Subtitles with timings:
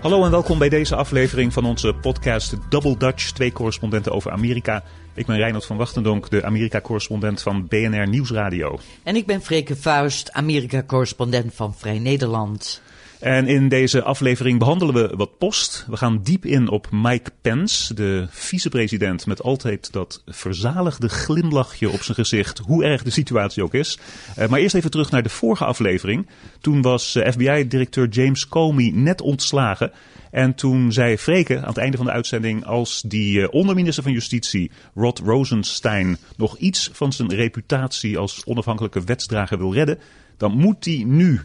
[0.00, 4.82] Hallo en welkom bij deze aflevering van onze podcast Double Dutch, twee correspondenten over Amerika.
[5.14, 8.78] Ik ben Reinhard van Wachtendonk, de Amerika-correspondent van BNR Nieuwsradio.
[9.02, 12.82] En ik ben Freke Vuist, Amerika-correspondent van Vrij Nederland.
[13.20, 15.86] En in deze aflevering behandelen we wat post.
[15.88, 22.02] We gaan diep in op Mike Pence, de vicepresident met altijd dat verzaligde glimlachje op
[22.02, 23.98] zijn gezicht, hoe erg de situatie ook is.
[24.38, 26.28] Uh, maar eerst even terug naar de vorige aflevering.
[26.60, 29.92] Toen was uh, FBI-directeur James Comey net ontslagen.
[30.30, 34.12] En toen zei Freke aan het einde van de uitzending: als die uh, onderminister van
[34.12, 39.98] Justitie, Rod Rosenstein, nog iets van zijn reputatie als onafhankelijke wetsdrager wil redden,
[40.36, 41.40] dan moet hij nu,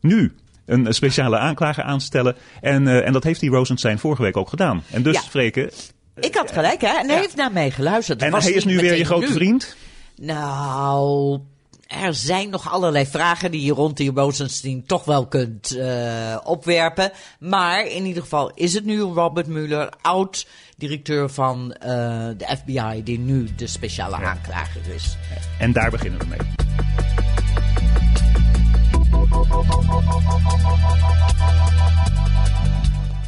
[0.00, 0.32] nu
[0.70, 2.36] een speciale aanklager aanstellen.
[2.60, 4.82] En, uh, en dat heeft die Rosenstein vorige week ook gedaan.
[4.90, 5.20] En dus, ja.
[5.20, 5.72] Freke...
[6.14, 6.86] Ik had gelijk, hè?
[6.86, 7.20] En hij ja.
[7.20, 8.22] heeft naar mij geluisterd.
[8.22, 9.32] En hij is nu weer je grote nu.
[9.32, 9.76] vriend?
[10.16, 11.40] Nou,
[11.86, 17.12] er zijn nog allerlei vragen die je rond die Rosenstein toch wel kunt uh, opwerpen.
[17.38, 21.88] Maar in ieder geval is het nu Robert Mueller, oud directeur van uh,
[22.36, 25.16] de FBI, die nu de speciale aanklager is.
[25.58, 26.69] En daar beginnen we mee.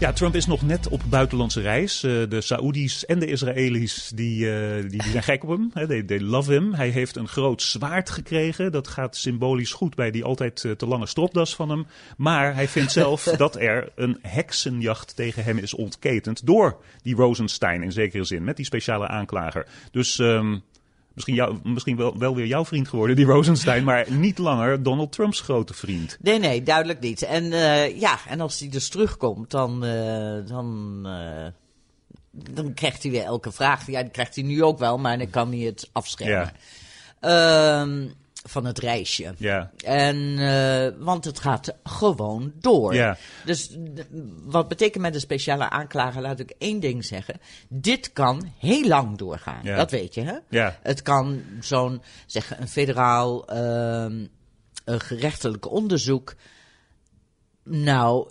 [0.02, 2.02] Ja, Trump is nog net op buitenlandse reis.
[2.05, 5.70] Uh, de Saoedi's en de Israëli's die, uh, die, die, zijn gek op hem.
[5.86, 6.75] They, they love him.
[6.75, 8.72] Hij heeft een groot zwaard gekregen.
[8.72, 11.86] Dat gaat symbolisch goed bij die altijd uh, te lange stropdas van hem.
[12.16, 17.83] Maar hij vindt zelf dat er een heksenjacht tegen hem is ontketend door die Rosenstein
[17.83, 18.44] in zekere zin.
[18.44, 19.66] Met die speciale aanklager.
[19.91, 20.19] Dus...
[20.19, 20.62] Um,
[21.14, 25.12] Misschien, jou, misschien wel, wel weer jouw vriend geworden, die Rosenstein, maar niet langer Donald
[25.12, 26.16] Trumps grote vriend.
[26.20, 27.22] Nee, nee, duidelijk niet.
[27.22, 31.46] En uh, ja, en als hij dus terugkomt, dan, uh, dan, uh,
[32.54, 33.86] dan krijgt hij weer elke vraag.
[33.86, 36.52] Ja, die krijgt hij nu ook wel, maar dan kan hij het afschermen.
[37.20, 37.97] Ja.
[38.42, 39.34] Van het reisje.
[39.38, 39.70] Ja.
[39.84, 42.94] En, uh, want het gaat gewoon door.
[42.94, 43.16] Ja.
[43.44, 43.76] Dus
[44.44, 46.22] wat betekent met een speciale aanklager?
[46.22, 47.40] Laat ik één ding zeggen.
[47.68, 49.60] Dit kan heel lang doorgaan.
[49.62, 49.76] Ja.
[49.76, 50.36] Dat weet je, hè?
[50.48, 50.78] Ja.
[50.82, 54.26] Het kan zo'n, zeggen, een federaal uh,
[54.84, 56.34] een gerechtelijk onderzoek.
[57.64, 58.31] Nou,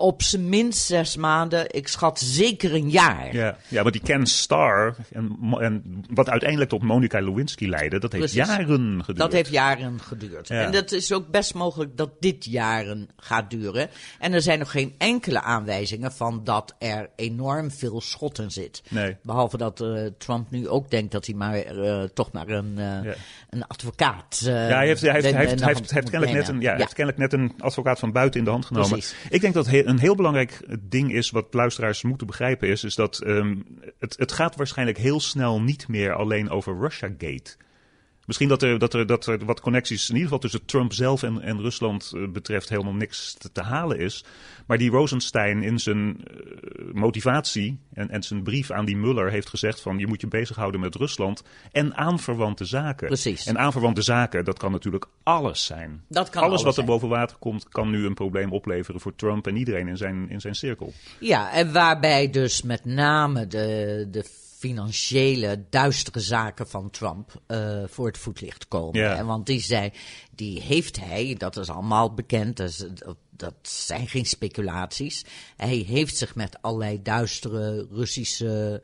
[0.00, 1.74] op zijn minst zes maanden.
[1.74, 3.34] Ik schat zeker een jaar.
[3.34, 8.12] Ja, ja maar die Ken Starr, en, en wat uiteindelijk tot Monica Lewinsky leidde, dat
[8.12, 8.54] heeft Precies.
[8.56, 9.18] jaren geduurd.
[9.18, 10.48] Dat heeft jaren geduurd.
[10.48, 10.64] Ja.
[10.64, 13.88] En dat is ook best mogelijk dat dit jaren gaat duren.
[14.18, 18.82] En er zijn nog geen enkele aanwijzingen van dat er enorm veel schotten zit.
[18.88, 19.16] Nee.
[19.22, 22.84] Behalve dat uh, Trump nu ook denkt dat hij maar uh, toch maar een, uh,
[23.02, 23.14] ja.
[23.50, 24.40] een advocaat.
[24.40, 26.76] ja, hij heeft, hij heeft, hij heeft, hij heeft, heeft kennelijk net een, ja, ja.
[26.76, 28.88] heeft kennelijk net een advocaat van buiten in de hand genomen.
[28.88, 29.14] Precies.
[29.30, 33.22] Ik denk dat een heel belangrijk ding is, wat luisteraars moeten begrijpen, is, is dat
[33.26, 33.64] um,
[33.98, 37.56] het, het gaat waarschijnlijk heel snel niet meer alleen over Russiagate.
[38.30, 41.22] Misschien dat er, dat, er, dat er wat connecties, in ieder geval tussen Trump zelf
[41.22, 44.24] en, en Rusland uh, betreft, helemaal niks te, te, halen is.
[44.66, 49.48] Maar die Rosenstein in zijn uh, motivatie en, en zijn brief aan die Muller heeft
[49.48, 51.42] gezegd van je moet je bezighouden met Rusland
[51.72, 53.06] en aanverwante zaken.
[53.06, 53.46] Precies.
[53.46, 56.02] En aanverwante zaken, dat kan natuurlijk alles zijn.
[56.08, 56.86] Dat kan alles, alles wat zijn.
[56.86, 60.30] er boven water komt, kan nu een probleem opleveren voor Trump en iedereen in zijn,
[60.30, 60.92] in zijn cirkel.
[61.18, 64.24] Ja, en waarbij dus met name de, de
[64.60, 69.16] financiële duistere zaken van Trump uh, voor het voetlicht komen.
[69.16, 69.92] En want die zei,
[70.30, 75.24] die heeft hij, dat is allemaal bekend, dat, dat zijn geen speculaties.
[75.56, 78.82] Hij heeft zich met allerlei duistere Russische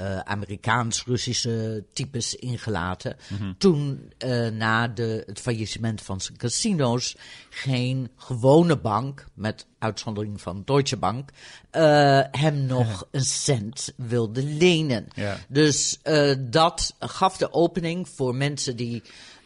[0.00, 3.16] uh, Amerikaans-Russische types ingelaten.
[3.28, 3.52] Mhm.
[3.58, 7.16] Toen uh, na de, het faillissement van zijn casino's
[7.50, 11.30] geen gewone bank, met uitzondering van Deutsche Bank,
[11.72, 15.08] uh, hem nog een cent wilde lenen.
[15.48, 15.98] Dus
[16.38, 19.02] dat gaf de opening voor mensen die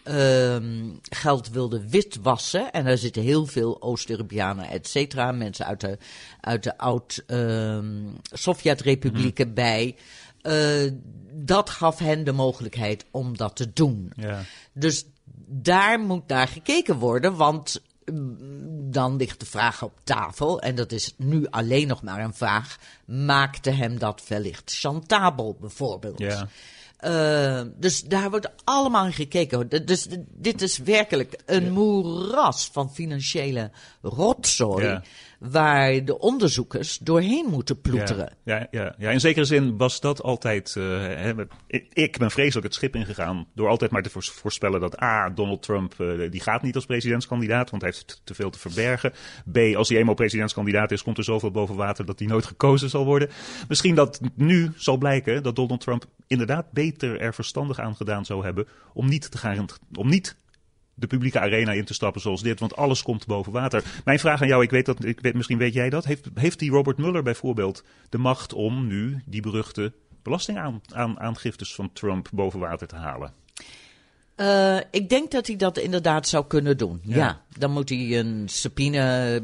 [0.09, 2.73] Um, geld wilden witwassen.
[2.73, 5.33] En daar zitten heel veel Oost-Europeanen, et cetera.
[5.33, 5.99] Mensen uit de,
[6.41, 9.55] uit de oud-Sovjet-republieken um, mm.
[9.55, 9.97] bij.
[10.43, 10.91] Uh,
[11.33, 14.13] dat gaf hen de mogelijkheid om dat te doen.
[14.17, 14.41] Ja.
[14.73, 15.05] Dus
[15.47, 17.83] daar moet naar gekeken worden, want
[18.91, 22.79] dan ligt de vraag op tafel, en dat is nu alleen nog maar een vraag:
[23.05, 26.19] maakte hem dat wellicht chantabel, bijvoorbeeld?
[26.19, 26.49] Ja.
[27.05, 29.69] Uh, dus daar wordt allemaal in gekeken.
[29.87, 31.71] Dus dit is werkelijk een Ja.
[31.71, 33.71] moeras van financiële
[34.03, 34.85] rotzooi.
[34.85, 35.03] Ja.
[35.51, 38.33] Waar de onderzoekers doorheen moeten ploeteren.
[38.45, 40.75] Ja, ja, ja, in zekere zin was dat altijd.
[40.75, 41.33] Hè,
[41.67, 43.47] ik, ik ben vreselijk het schip ingegaan.
[43.55, 45.03] door altijd maar te voorspellen dat.
[45.03, 45.31] A.
[45.31, 45.95] Donald Trump.
[45.99, 47.71] Uh, die gaat niet als presidentskandidaat.
[47.71, 49.13] want hij heeft te veel te verbergen.
[49.53, 49.59] B.
[49.77, 51.03] als hij eenmaal presidentskandidaat is.
[51.03, 53.29] komt er zoveel boven water dat hij nooit gekozen zal worden.
[53.69, 58.45] Misschien dat nu zal blijken dat Donald Trump inderdaad beter er verstandig aan gedaan zou
[58.45, 58.67] hebben.
[58.93, 59.67] om niet te gaan.
[59.95, 60.37] om niet
[60.95, 63.85] de publieke arena in te stappen zoals dit, want alles komt boven water.
[64.05, 66.59] Mijn vraag aan jou, ik weet dat, ik weet, misschien weet jij dat, heeft, heeft
[66.59, 69.93] die Robert Mueller bijvoorbeeld de macht om nu die beruchte
[70.23, 73.33] belastingaangiftes van Trump boven water te halen?
[74.37, 77.01] Uh, ik denk dat hij dat inderdaad zou kunnen doen.
[77.05, 79.41] Ja, dan moet hij een subpoena uh,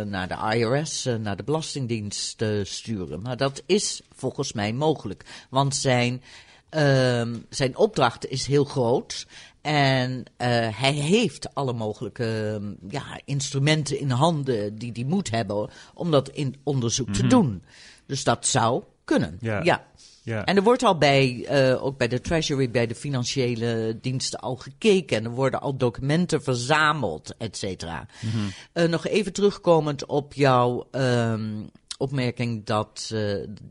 [0.00, 3.22] naar de IRS, uh, naar de Belastingdienst sturen.
[3.22, 5.46] Maar dat is volgens mij mogelijk.
[5.50, 6.22] Want zijn,
[6.68, 9.26] ehm, zijn opdracht is heel groot.
[9.66, 10.24] En
[10.72, 16.56] hij heeft alle mogelijke ja, instrumenten in handen die hij moet hebben om dat in
[16.62, 17.28] onderzoek te mhm.
[17.28, 17.62] doen.
[18.06, 19.36] Dus dat zou kunnen.
[19.40, 19.84] ja.
[20.22, 20.44] Ja.
[20.44, 24.56] En er wordt al bij, uh, ook bij de Treasury, bij de financiële diensten al
[24.56, 25.16] gekeken.
[25.16, 28.06] En er worden al documenten verzameld, et cetera.
[28.20, 28.90] Mm -hmm.
[28.90, 33.14] nog even terugkomend op jouw um, opmerking dat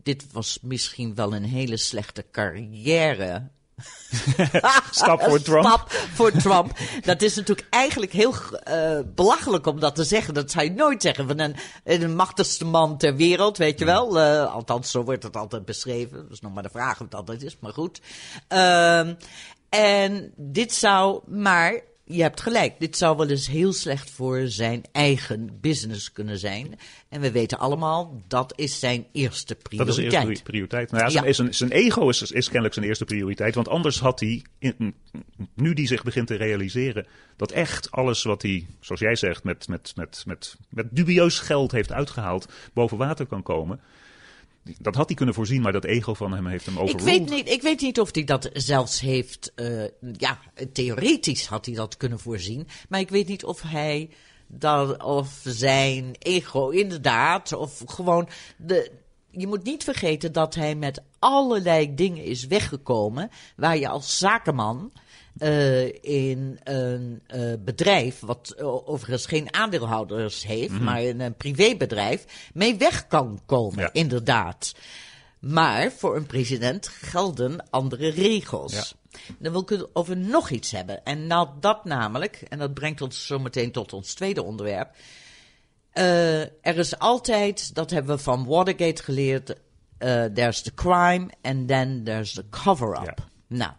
[0.03, 3.49] dit was misschien wel een hele slechte carrière
[4.91, 5.65] Stap voor Trump.
[5.65, 6.77] Stap voor Trump.
[7.01, 8.33] Dat is natuurlijk eigenlijk heel
[8.69, 10.33] uh, belachelijk om dat te zeggen.
[10.33, 14.17] Dat zou je nooit zeggen van een, een machtigste man ter wereld, weet je wel.
[14.17, 16.17] Uh, althans, zo wordt het altijd beschreven.
[16.17, 18.01] Dat is nog maar de vraag of het altijd is, maar goed.
[18.49, 19.09] Uh,
[19.69, 22.79] en dit zou maar je hebt gelijk.
[22.79, 26.79] Dit zou wel eens heel slecht voor zijn eigen business kunnen zijn.
[27.09, 29.97] En we weten allemaal, dat is zijn eerste prioriteit.
[29.97, 30.91] Dat is de eerste prioriteit.
[30.91, 33.55] Nou ja, zijn, zijn, ego is, is, kennelijk zijn eerste prioriteit.
[33.55, 34.43] Want anders had hij,
[35.53, 37.07] nu die zich begint te realiseren...
[37.35, 41.71] dat echt alles wat hij, zoals jij zegt, met, met, met, met, met dubieus geld
[41.71, 42.47] heeft uitgehaald...
[42.73, 43.79] boven water kan komen
[44.79, 47.07] dat had hij kunnen voorzien, maar dat ego van hem heeft hem overruled.
[47.07, 49.51] Ik weet niet, ik weet niet of hij dat zelfs heeft.
[49.55, 49.83] Uh,
[50.17, 50.39] ja,
[50.73, 52.67] theoretisch had hij dat kunnen voorzien.
[52.89, 54.09] Maar ik weet niet of hij
[54.47, 58.27] dat, of zijn ego inderdaad, of gewoon
[58.57, 58.91] de.
[59.29, 63.29] Je moet niet vergeten dat hij met allerlei dingen is weggekomen.
[63.55, 64.91] waar je als zakenman
[65.39, 70.85] uh, in een uh, bedrijf, wat uh, overigens geen aandeelhouders heeft, mm -hmm.
[70.85, 73.89] maar in een privébedrijf, mee weg kan komen, ja.
[73.93, 74.75] inderdaad.
[75.39, 78.73] Maar voor een president gelden andere regels.
[78.73, 78.83] Ja.
[79.39, 81.03] Dan wil ik het over nog iets hebben.
[81.03, 84.95] En nou dat namelijk, en dat brengt ons zo meteen tot ons tweede onderwerp.
[85.93, 91.67] Uh, er is altijd, dat hebben we van Watergate geleerd, uh, there's the crime and
[91.67, 93.17] then there's the cover-up.
[93.17, 93.27] Ja.
[93.47, 93.71] Nou,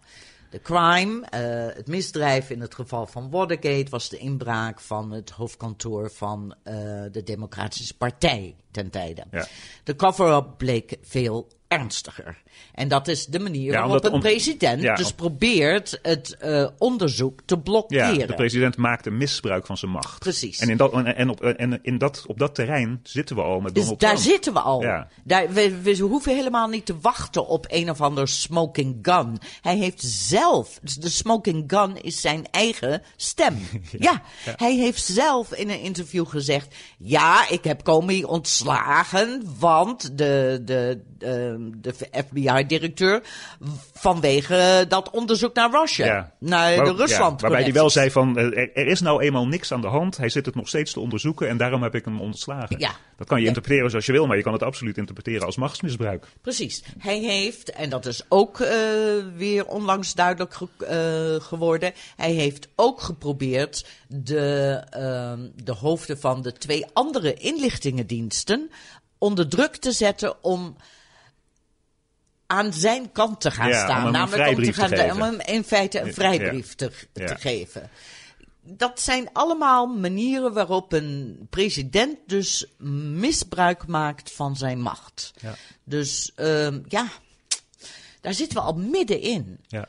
[0.51, 5.31] de crime, uh, het misdrijf in het geval van Watergate, was de inbraak van het
[5.31, 6.75] hoofdkantoor van uh,
[7.13, 9.25] de Democratische Partij ten tijde.
[9.31, 9.47] Ja.
[9.85, 12.43] De cover-up bleek veel ernstiger.
[12.75, 17.41] En dat is de manier ja, waarop een president ja, dus probeert het uh, onderzoek
[17.45, 18.19] te blokkeren.
[18.19, 20.19] Ja, de president maakt een misbruik van zijn macht.
[20.19, 20.59] Precies.
[20.59, 23.75] En, in dat, en, op, en in dat, op dat terrein zitten we al met
[23.75, 24.17] dus daar Trump.
[24.19, 24.83] zitten we al.
[24.83, 25.09] Ja.
[25.25, 29.39] Daar, we, we hoeven helemaal niet te wachten op een of ander smoking gun.
[29.61, 33.59] Hij heeft zelf, dus de smoking gun is zijn eigen stem.
[33.99, 34.23] ja,
[34.57, 36.75] hij heeft zelf in een interview gezegd...
[36.99, 40.63] ja, ik heb Comey ontslagen, want de...
[40.65, 43.23] de, de de FBI-directeur
[43.93, 46.07] vanwege dat onderzoek naar Russia.
[46.07, 46.33] Ja.
[46.39, 47.41] Naar de Rusland.
[47.41, 50.17] Ja, waarbij hij wel zei van, eh, er, is nou eenmaal niks aan de hand.
[50.17, 52.79] Hij zit het nog steeds te onderzoeken en daarom heb ik hem ontslagen.
[52.79, 52.91] Ja.
[53.17, 56.27] Dat kan je interpreteren zoals je wil, maar je kan het absoluut interpreteren als machtsmisbruik.
[56.41, 56.83] Precies.
[56.99, 58.69] Hij heeft, en dat is ook uh,
[59.37, 60.69] weer onlangs duidelijk ge
[61.39, 65.33] uh, geworden, hij heeft ook geprobeerd de, uh,
[65.65, 68.71] de hoofden van de twee andere inlichtingendiensten
[69.19, 70.77] onder druk te zetten om
[72.47, 74.07] aan zijn kant te gaan ja, staan.
[74.07, 77.91] Om namelijk om, te gaan, te om hem in feite een vrijbrief te, te geven.
[78.63, 82.67] Dat zijn allemaal manieren waarop een president dus
[83.15, 85.33] misbruik maakt van zijn macht.
[85.85, 87.09] Dus um, ja,
[88.21, 89.59] daar zitten we al middenin.
[89.67, 89.89] Ja.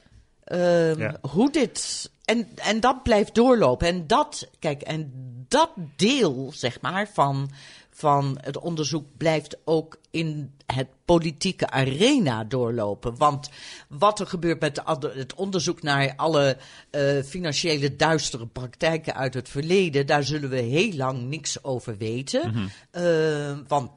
[0.51, 2.09] Um, hoe dit.
[2.25, 3.87] En, en dat blijft doorlopen.
[3.87, 5.11] En dat, kijk, en
[5.47, 7.51] dat deel, zeg maar, van
[7.97, 13.17] van het onderzoek blijft ook in het politieke arena doorlopen.
[13.17, 13.49] Want
[13.87, 14.81] wat er gebeurt met
[15.13, 16.57] het onderzoek naar alle
[16.91, 22.49] uh, financiële duistere praktijken uit het verleden, daar zullen we heel lang niks over weten.
[22.49, 23.03] Mm -hmm.
[23.03, 23.91] uh, want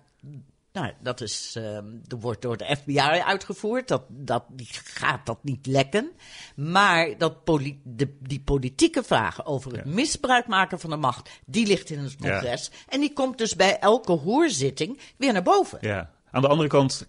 [0.72, 3.88] nou, dat is, uh, dat wordt door de FBI uitgevoerd.
[3.88, 6.10] Dat, dat, die gaat dat niet lekken.
[6.56, 9.92] Maar dat poli de, die politieke vraag over het ja.
[9.92, 12.70] misbruik maken van de macht, die ligt in het congres.
[12.72, 12.78] Ja.
[12.88, 15.78] En die komt dus bij elke hoorzitting weer naar boven.
[15.80, 16.10] Ja.
[16.30, 17.08] Aan de andere kant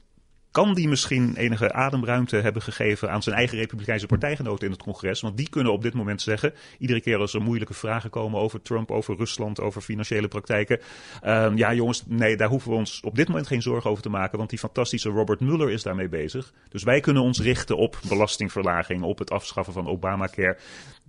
[0.52, 5.22] kan die misschien enige ademruimte hebben gegeven aan zijn eigen Republikeinse partijgenoten in het congres.
[5.22, 8.62] Want die kunnen op dit moment zeggen, iedere keer als er moeilijke vragen komen over
[8.62, 10.80] Trump, over Rusland, over financiële praktijken.
[11.22, 14.10] Ehm, ja, jongens, nee, daar hoeven we ons op dit moment geen zorgen over te
[14.10, 14.38] maken.
[14.38, 16.54] Want die fantastische Robert Mueller is daarmee bezig.
[16.70, 20.58] Dus wij kunnen ons richten op belastingverlaging, op het afschaffen van Obamacare.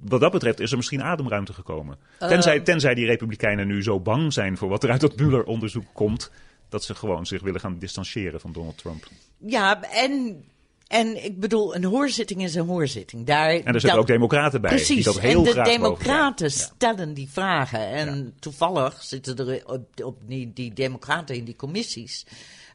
[0.00, 1.96] Wat dat betreft is er misschien ademruimte gekomen.
[2.18, 6.30] Tenzij, tenzij die Republikeinen nu zo bang zijn voor wat er uit dat Mueller-onderzoek komt
[6.72, 9.08] dat ze gewoon zich willen gaan distancieren van Donald Trump.
[9.38, 10.44] Ja, en
[10.92, 13.26] en ik bedoel, een hoorzitting is een hoorzitting.
[13.26, 14.70] Daar, en er zitten ook democraten bij.
[14.70, 17.86] Precies, die dat heel en de democraten stellen die vragen.
[17.86, 22.26] En toevallig zitten er op, op die, die democraten in die commissies.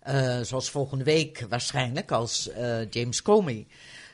[0.07, 3.65] Uh, zoals volgende week waarschijnlijk, als uh, James Comey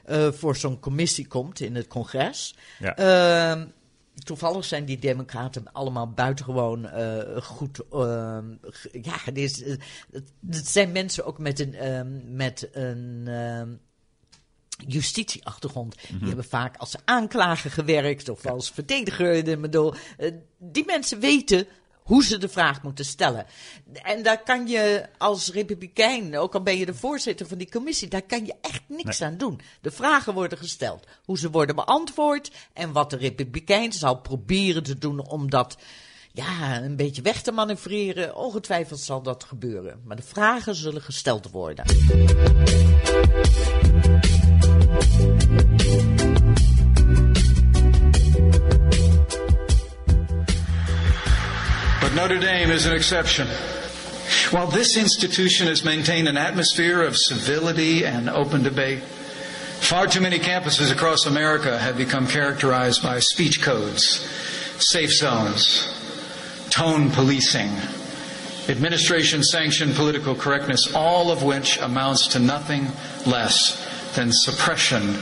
[0.10, 2.56] uh, voor zo'n commissie komt in het congres.
[2.80, 3.68] Ja.
[4.14, 7.80] Ehm, toevallig zijn die democraten allemaal buitengewoon uh, goed.
[7.94, 8.38] Uh,
[9.02, 9.64] ja, het, is,
[10.12, 12.02] het, zijn mensen ook met een, uh,
[12.36, 13.80] met een
[14.88, 15.96] justitieachtergrond.
[15.96, 16.18] Mm -hmm.
[16.18, 19.34] Die hebben vaak als aanklager gewerkt of als verdediger.
[19.34, 19.94] Ik bedoel,
[20.58, 21.68] die mensen weten
[22.04, 23.46] hoe ze de vraag moeten stellen.
[23.94, 28.08] En daar kan je als republikein, ook al ben je de voorzitter van die commissie,
[28.08, 29.30] daar kan je echt niks nee.
[29.30, 29.62] aan doen.
[29.82, 34.98] De vragen worden gesteld, hoe ze worden beantwoord en wat de republikein zal proberen te
[34.98, 35.78] doen om dat
[36.34, 38.36] ja, een beetje weg te manoeuvreren.
[38.36, 40.02] Ongetwijfeld zal dat gebeuren.
[40.06, 41.86] Maar de vragen zullen gesteld worden.
[52.14, 53.48] But Notre Dame is an exception.
[54.52, 60.38] While this institution has maintained an atmosphere of civility and open debate, far too many
[60.38, 64.30] campuses across America have become characterized by speech codes,
[64.78, 65.92] safe zones,
[66.70, 67.72] tone policing,
[68.70, 72.90] administration sanctioned political correctness, all of which amounts to nothing
[73.26, 75.16] less than suppression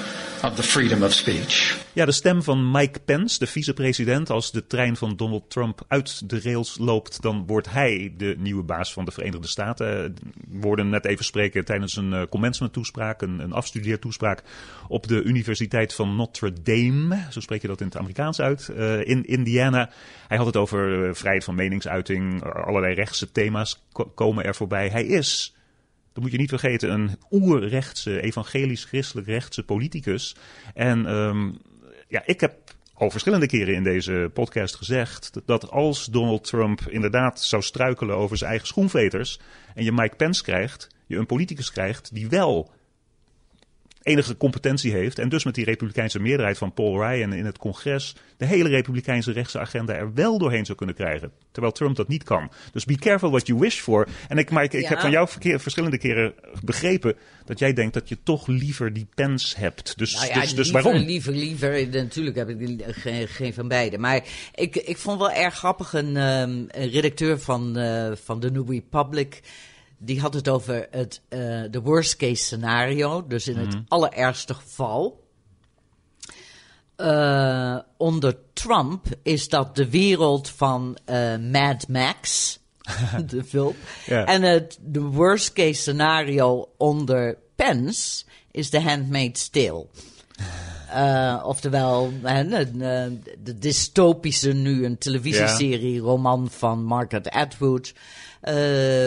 [0.43, 1.77] of the freedom of speech.
[1.93, 4.29] Ja, de stem van Mike Pence, de vicepresident.
[4.29, 8.63] Als de trein van Donald Trump uit de rails loopt, dan wordt hij de nieuwe
[8.63, 9.87] baas van de Verenigde Staten.
[9.87, 14.43] We worden net even spreken tijdens een uh, commencement toespraak, een, een afstudeertoespraak
[14.87, 17.25] op de Universiteit van Notre Dame.
[17.29, 19.89] Zo spreek je dat in het Amerikaans uit, uh, in Indiana.
[20.27, 23.83] Hij had het over vrijheid van meningsuiting, allerlei rechtse thema's
[24.15, 24.89] komen er voorbij.
[24.89, 25.55] Hij is
[26.13, 30.35] dat moet je niet vergeten, een oerrechtse, evangelisch-christelijk rechtse politicus.
[30.73, 31.57] En um,
[32.07, 37.41] ja, ik heb al verschillende keren in deze podcast gezegd dat als Donald Trump inderdaad
[37.41, 39.39] zou struikelen over zijn eigen schoenveters
[39.75, 42.71] en je Mike Pence krijgt, je een politicus krijgt die wel
[44.01, 48.15] enige competentie heeft en dus met die republikeinse meerderheid van Paul Ryan in het congres
[48.37, 51.31] de hele republikeinse rechtse agenda er wel doorheen zou kunnen krijgen.
[51.51, 52.51] Terwijl Trump dat niet kan.
[52.71, 54.07] Dus be careful what you wish for.
[54.27, 54.87] En ik, maar ik, ik Ja.
[54.87, 57.15] heb van jou verkeer, verschillende keren begrepen
[57.45, 59.97] dat jij denkt dat je toch liever die Pence hebt.
[59.97, 61.05] Dus, Nou ja, dus, dus liever, waarom?
[61.05, 61.87] liever, liever.
[61.89, 63.97] Natuurlijk heb ik geen, geen van beide.
[63.97, 64.23] Maar
[64.55, 68.69] ik, ik vond wel erg grappig een, ehm, een redacteur van, eh, van The New
[68.71, 69.41] Republic.
[70.03, 71.39] Die had het over het eh,
[71.71, 73.27] de worst case scenario.
[73.27, 75.23] Dus in het allerergste geval.
[76.95, 82.59] Eh, onder Trump is dat de wereld van eh, Mad Max.
[83.25, 83.75] de film.
[84.05, 89.87] En het de worst case scenario onder Pence is The Handmaid's Tale.
[91.43, 92.13] Oftewel,
[93.43, 97.93] de dystopische nu een televisieserie, roman van Margaret Atwood.
[98.41, 98.53] Eh,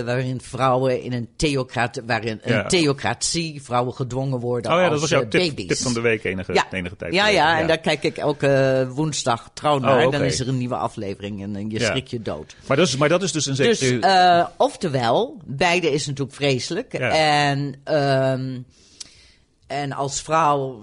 [0.05, 5.01] waarin vrouwen in een, theocrat, waarin een theocratie, vrouwen gedwongen worden Oh ja, als dat
[5.01, 6.67] was jouw eh, tip, van de week enige, Ja.
[6.71, 7.15] enige tijd.
[7.15, 9.99] Ja, ja, en daar kijk ik elke woensdag trouw naar.
[10.01, 10.17] Oh, oké.
[10.19, 12.57] Dan is er een nieuwe aflevering en eh, je schrik je dood.
[12.67, 14.07] maar, dat is, maar dat is dus een Dus, zekere...
[14.07, 16.93] eh, oftewel, beide is natuurlijk vreselijk.
[16.95, 18.59] En, ehm,
[19.75, 20.83] en als vrouw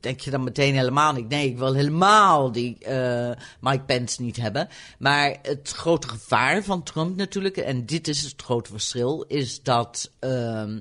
[0.00, 1.28] denk je dan meteen helemaal niet.
[1.28, 3.30] Nee, ik wil helemaal die eh,
[3.60, 4.68] Mike Pence niet hebben.
[4.98, 10.10] Maar het grote gevaar van Trump natuurlijk, en dit is het grote verschil, is dat,
[10.18, 10.80] ehm,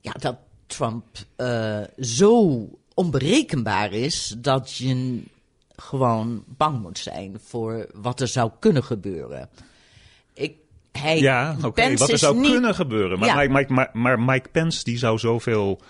[0.00, 0.36] ja, dat
[0.66, 1.04] Trump
[1.36, 5.22] eh, zo onberekenbaar is dat je
[5.76, 9.48] gewoon bang moet zijn voor wat er zou kunnen gebeuren.
[10.96, 13.18] Hij, Ja, oké, wat er zou niet- kunnen gebeuren.
[13.18, 13.34] Maar, Ja.
[13.34, 15.80] Mike, Mike, maar, maar Mike Pence die zou zoveel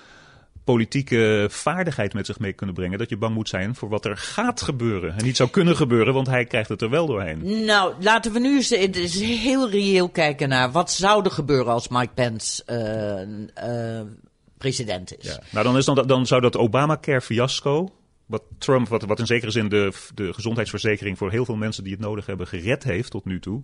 [0.65, 2.99] politieke vaardigheid met zich mee kunnen brengen...
[2.99, 5.17] dat je bang moet zijn voor wat er gaat gebeuren.
[5.17, 7.65] En niet zou kunnen gebeuren, want hij krijgt het er wel doorheen.
[7.65, 11.89] Nou, laten we nu eens, eens heel reëel kijken naar wat zou er gebeuren als
[11.89, 14.07] Mike Pence eh, eh,
[14.59, 15.25] president is.
[15.25, 15.41] Ja.
[15.51, 17.89] Nou, dan, is dan, dan zou dat Obamacare-fiasco...
[18.27, 21.19] wat Trump, wat, wat in zekere zin de, de gezondheidsverzekering...
[21.19, 23.63] voor heel veel mensen die het nodig hebben gered heeft tot nu toe...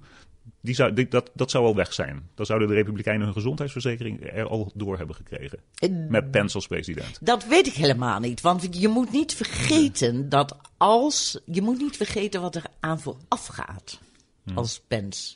[0.62, 2.28] die zou, die- dat, dat zou al weg zijn.
[2.34, 5.58] Dan zouden de Republikeinen hun gezondheidsverzekering er al door hebben gekregen.
[6.08, 7.18] Met Pence als president.
[7.20, 8.40] Dat weet ik helemaal niet.
[8.40, 11.40] Want je moet niet vergeten dat als.
[11.46, 13.98] Je moet niet vergeten wat er aan vooraf gaat.
[14.44, 14.56] Hmm.
[14.58, 15.34] Als Pence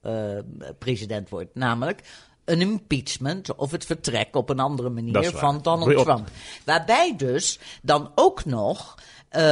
[0.00, 0.38] eh,
[0.78, 1.54] president wordt.
[1.54, 2.02] Namelijk
[2.44, 6.28] een impeachment of het vertrek op een andere manier van Donald Trump.
[6.64, 8.94] Waarbij dus dan ook nog.
[9.30, 9.42] Eh,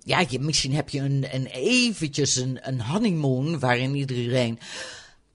[0.00, 4.58] ja, je, misschien heb je een, een eventjes een, een honeymoon waarin iedereen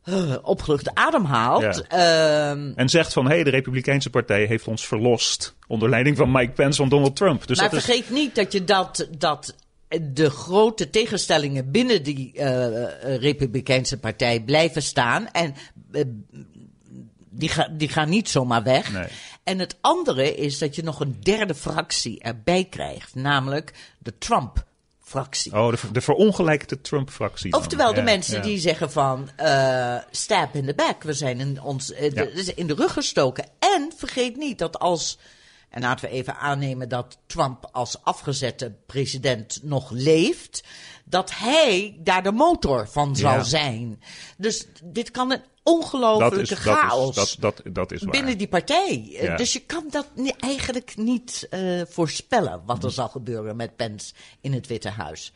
[0.04, 1.86] eh, opgelucht ademhaalt.
[1.90, 2.52] Ja.
[2.52, 5.56] Ehm, En zegt van, hé, hey, de Republikeinse partij heeft ons verlost.
[5.68, 7.48] Onder leiding van Mike Pence van Donald Trump.
[7.48, 9.56] Dus maar dat is, vergeet niet dat je dat, dat
[10.02, 15.28] de grote tegenstellingen binnen die eh, Republikeinse partij blijven staan.
[15.32, 15.56] En
[15.92, 16.04] eh,
[17.30, 18.92] die, ga, die gaan niet zomaar weg.
[18.92, 19.08] Nee.
[19.44, 23.16] En het andere is dat je nog een derde fractie erbij krijgt.
[23.16, 25.54] Namelijk de Trump-fractie.
[25.54, 27.54] Oh, de, de verongelijkte Trump-fractie.
[27.54, 28.42] Oftewel de Ja, mensen ja.
[28.42, 31.04] die zeggen van eh stab in the back.
[31.04, 32.24] We zijn in, ons, eh, Ja.
[32.26, 33.46] de- in de rug gestoken.
[33.60, 35.18] En vergeet niet dat als,
[35.70, 40.64] en laten we even aannemen dat Trump als afgezette president nog leeft,
[41.06, 44.02] dat hij daar de motor van zal zijn.
[44.38, 48.12] Dus dit kan een ongelofelijke is, dat, chaos is, dat, dat, dat is waar.
[48.12, 48.88] binnen die partij.
[49.16, 49.36] Eh, Ja.
[49.36, 54.14] Dus je kan dat ni- eigenlijk niet eh, voorspellen wat er zal gebeuren met Pence
[54.42, 55.34] in het Witte Huis.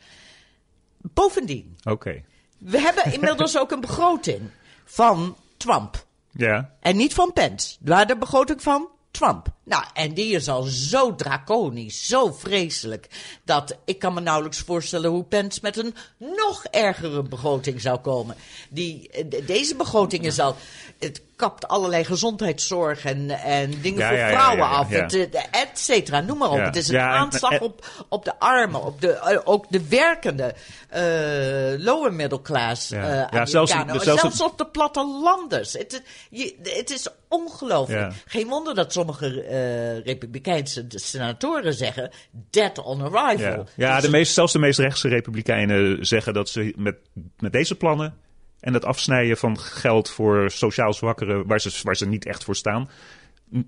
[1.00, 2.22] Bovendien, Oké.
[2.58, 4.40] we hebben inmiddels ook een begroting
[4.84, 6.06] van Trump.
[6.30, 6.74] Ja.
[6.80, 9.54] En niet van Pence, maar de begroting van Trump.
[9.68, 13.06] Nou, en die is al zo draconisch, zo vreselijk,
[13.44, 18.36] dat ik kan me nauwelijks voorstellen hoe Pence met een nog ergere begroting zou komen.
[18.70, 20.56] Die, eh, de- deze begroting is al,
[20.98, 24.88] het kapt allerlei gezondheidszorg en, en dingen Ja, voor ja, vrouwen ja, af.
[24.88, 26.58] Het, eh, et cetera, noem maar op.
[26.58, 29.88] Het is een en- aanslag en- op, op de armen, op de, eh, ook de
[29.88, 30.54] werkende,
[30.88, 33.48] eh, lower middle class eh, Ja, Amerikanen.
[33.48, 33.70] zelfs-
[34.04, 35.72] zelfs- zelfs op de plattelanders.
[35.72, 38.12] Het, je, het is ongelooflijk.
[38.26, 42.10] Geen wonder dat sommige eh, republikeinse senatoren zeggen...
[42.50, 43.36] dead on arrival.
[43.36, 46.96] Ja, ja Dus de meest, zelfs de meest rechtse republikeinen zeggen dat ze met,
[47.38, 48.14] met deze plannen
[48.60, 52.56] en het afsnijden van geld voor sociaal zwakkeren, waar ze, waar ze niet echt voor
[52.56, 52.88] staan,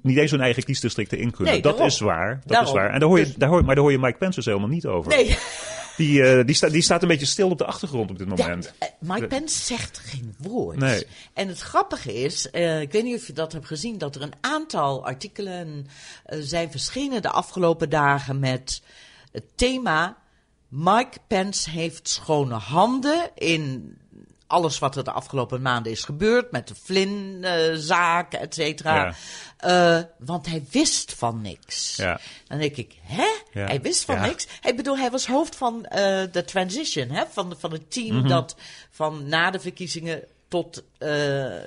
[0.03, 1.53] niet eens hun eigen kiesdistricten in kunnen.
[1.53, 1.91] Nee, dat daarom.
[1.91, 2.35] is waar.
[2.35, 2.69] Dat Daarom.
[2.69, 2.91] is waar.
[2.93, 4.69] En daar hoor je, Dus- daar hoor, maar daar hoor je Mike Pence dus helemaal
[4.69, 5.11] niet over.
[5.11, 5.37] Nee,
[5.99, 8.35] Die, eh, die, sta, die staat een beetje stil op de achtergrond op dit ja,
[8.35, 8.73] moment.
[8.79, 10.79] eh, Mike Pence zegt geen woord.
[10.79, 11.07] Nee.
[11.33, 13.99] En het grappige is, eh, ik weet niet of je dat hebt gezien...
[13.99, 15.87] dat er een aantal artikelen
[16.27, 18.39] zijn verschenen de afgelopen dagen...
[18.39, 18.83] met
[19.33, 20.17] het thema...
[20.71, 23.97] Mike Pence heeft schone handen in
[24.49, 26.51] alles wat er de afgelopen maanden is gebeurd...
[26.51, 28.95] met de Flynn-zaak, et cetera.
[29.05, 29.15] Ja.
[29.99, 31.97] Eh, want hij wist van niks.
[31.97, 32.21] Ja.
[32.47, 33.29] Dan denk ik, hè?
[33.53, 33.67] Ja.
[33.67, 34.47] Hij wist van niks.
[34.63, 37.25] Ik bedoel, hij was hoofd van eh, de transition, hè?
[37.31, 38.29] Van, van het team Mhm.
[38.29, 38.57] dat
[38.91, 41.09] van na de verkiezingen tot eh,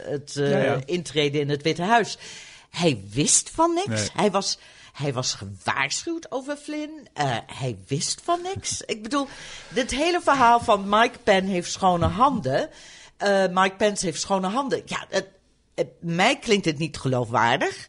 [0.06, 0.36] het
[0.86, 2.18] intreden in het Witte Huis.
[2.70, 3.88] Hij wist van niks.
[3.88, 4.10] Nee.
[4.14, 4.58] Hij was.
[5.02, 7.08] Hij was gewaarschuwd over Flynn.
[7.14, 8.82] Eh, hij wist van niks.
[8.82, 9.28] Ik bedoel,
[9.70, 12.70] dit hele verhaal van Mike Penn heeft schone handen.
[13.18, 14.82] Eh, Mike Pence heeft schone handen.
[14.86, 15.30] Ja, het-
[16.00, 17.88] mij klinkt het niet geloofwaardig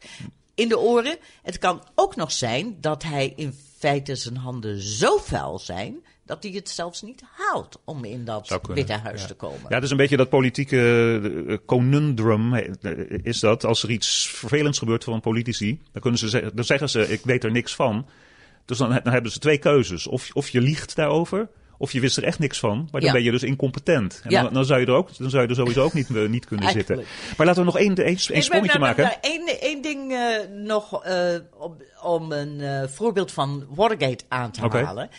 [0.55, 1.17] in de oren.
[1.43, 6.05] Het kan ook nog zijn dat hij in feite zijn handen zo vuil zijn...
[6.33, 9.27] dat hij het zelfs niet haalt om in dat Witte Huis ja.
[9.27, 9.61] te komen.
[9.69, 13.65] Ja, het is een beetje dat politieke eh, conundrum eh, is dat.
[13.65, 17.21] Als er iets vervelends gebeurt van politici, dan, kunnen ze zeggen, dan zeggen ze, ik
[17.25, 18.07] weet er niks van.
[18.65, 20.07] Dus dan, dan hebben ze twee keuzes.
[20.07, 22.77] Of, of je liegt daarover, of je wist er echt niks van.
[22.77, 23.13] Maar dan Ja.
[23.13, 24.21] ben je dus incompetent.
[24.25, 24.43] En Ja.
[24.43, 26.45] dan, dan, zou je er ook, dan zou je er sowieso ook niet, eh, niet
[26.45, 27.05] kunnen zitten.
[27.37, 29.21] Maar laten we nog één, één, één sprongetje maken.
[29.21, 34.61] één, één ding eh, nog eh, om, om een eh, voorbeeld van Watergate aan te
[34.61, 35.11] halen.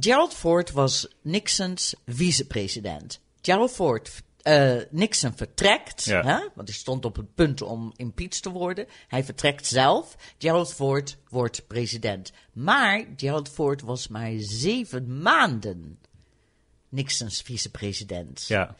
[0.00, 3.20] Gerald Ford was Nixons vicepresident.
[3.42, 4.10] Gerald Ford,
[4.42, 6.22] eh, Nixon vertrekt, Ja.
[6.22, 8.86] hè, want hij stond op het punt om impeached te worden.
[9.08, 10.16] Hij vertrekt zelf.
[10.38, 12.32] Gerald Ford wordt president.
[12.52, 15.98] Maar Gerald Ford was maar zeven maanden
[16.88, 18.44] Nixons vicepresident.
[18.46, 18.76] Ja.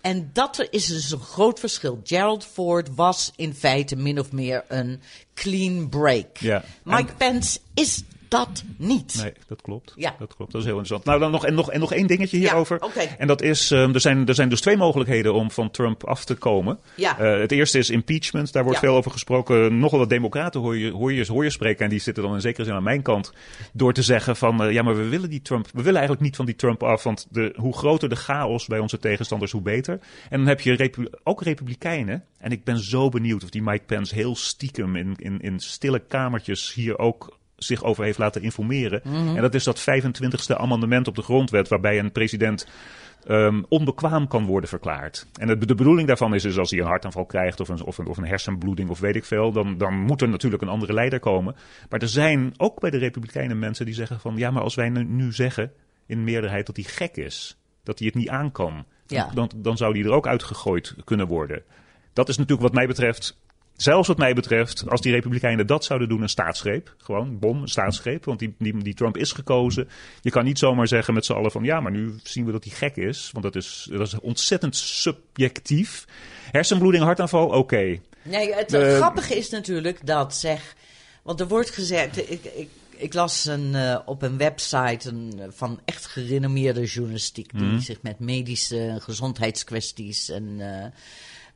[0.00, 2.00] En dat is dus een groot verschil.
[2.04, 5.00] Gerald Ford was in feite min of meer een
[5.34, 6.36] clean break.
[6.36, 6.64] Ja.
[6.84, 9.18] Mike Pence is dat niet.
[9.22, 9.92] Nee, dat klopt.
[9.96, 10.14] Ja.
[10.18, 10.52] Dat klopt.
[10.52, 11.04] Dat is heel interessant.
[11.04, 12.80] Nou, dan nog, en, nog, en nog één dingetje hierover.
[13.18, 16.24] En dat is, ehm, er, zijn, er zijn dus twee mogelijkheden om van Trump af
[16.24, 16.78] te komen.
[16.94, 17.18] Ja.
[17.18, 18.52] Eh, het eerste is impeachment.
[18.52, 18.86] Daar wordt Ja.
[18.86, 19.78] veel over gesproken.
[19.78, 21.84] Nogal wat democraten hoor je, hoor, je, hoor je spreken.
[21.84, 23.32] En die zitten dan in zekere zin aan mijn kant.
[23.72, 25.66] Door te zeggen van, eh, ja, maar we willen die Trump.
[25.66, 27.02] We willen eigenlijk niet van die Trump af.
[27.02, 29.98] Want de, hoe groter de chaos bij onze tegenstanders, hoe beter.
[30.30, 32.24] En dan heb je repu- ook republikeinen.
[32.38, 35.98] En ik ben zo benieuwd of die Mike Pence heel stiekem in, in, in stille
[35.98, 39.02] kamertjes hier ook zich over heeft laten informeren.
[39.02, 42.66] En dat is dat 25e amendement op de grondwet, waarbij een president
[43.28, 45.26] um, onbekwaam kan worden verklaard.
[45.40, 47.98] En de, de, bedoeling daarvan is dus als hij een hartaanval krijgt of een, of
[47.98, 50.92] een, of een hersenbloeding of weet ik veel, dan, dan moet er natuurlijk een andere
[50.92, 51.56] leider komen.
[51.88, 54.88] Maar er zijn ook bij de Republikeinen mensen die zeggen van ja, maar als wij
[54.88, 55.72] nu zeggen
[56.06, 59.30] in meerderheid dat hij gek is, dat hij het niet aan kan, Ja.
[59.34, 61.62] dan, dan zou die er ook uitgegooid kunnen worden.
[62.12, 63.38] Dat is natuurlijk wat mij betreft
[63.76, 66.94] Zelfs wat mij betreft, als die Republikeinen dat zouden doen, een staatsgreep.
[66.98, 68.24] Gewoon, bom, een staatsgreep.
[68.24, 69.88] Want die, die, die Trump is gekozen.
[70.20, 72.64] Je kan niet zomaar zeggen met z'n allen van ja, maar nu zien we dat
[72.64, 73.30] hij gek is.
[73.32, 76.04] Want dat is, dat is ontzettend subjectief.
[76.50, 77.98] Hersenbloeding, hartaanval, oké.
[78.22, 80.74] Nee, het De- grappige is natuurlijk dat zeg.
[81.22, 82.30] Want er wordt gezegd.
[82.30, 87.52] Ik, ik, ik las een, eh, op een website een, eh, van echt gerenommeerde journalistiek.
[87.52, 87.78] die Mhm.
[87.78, 90.86] zich met medische gezondheidskwesties en, eh,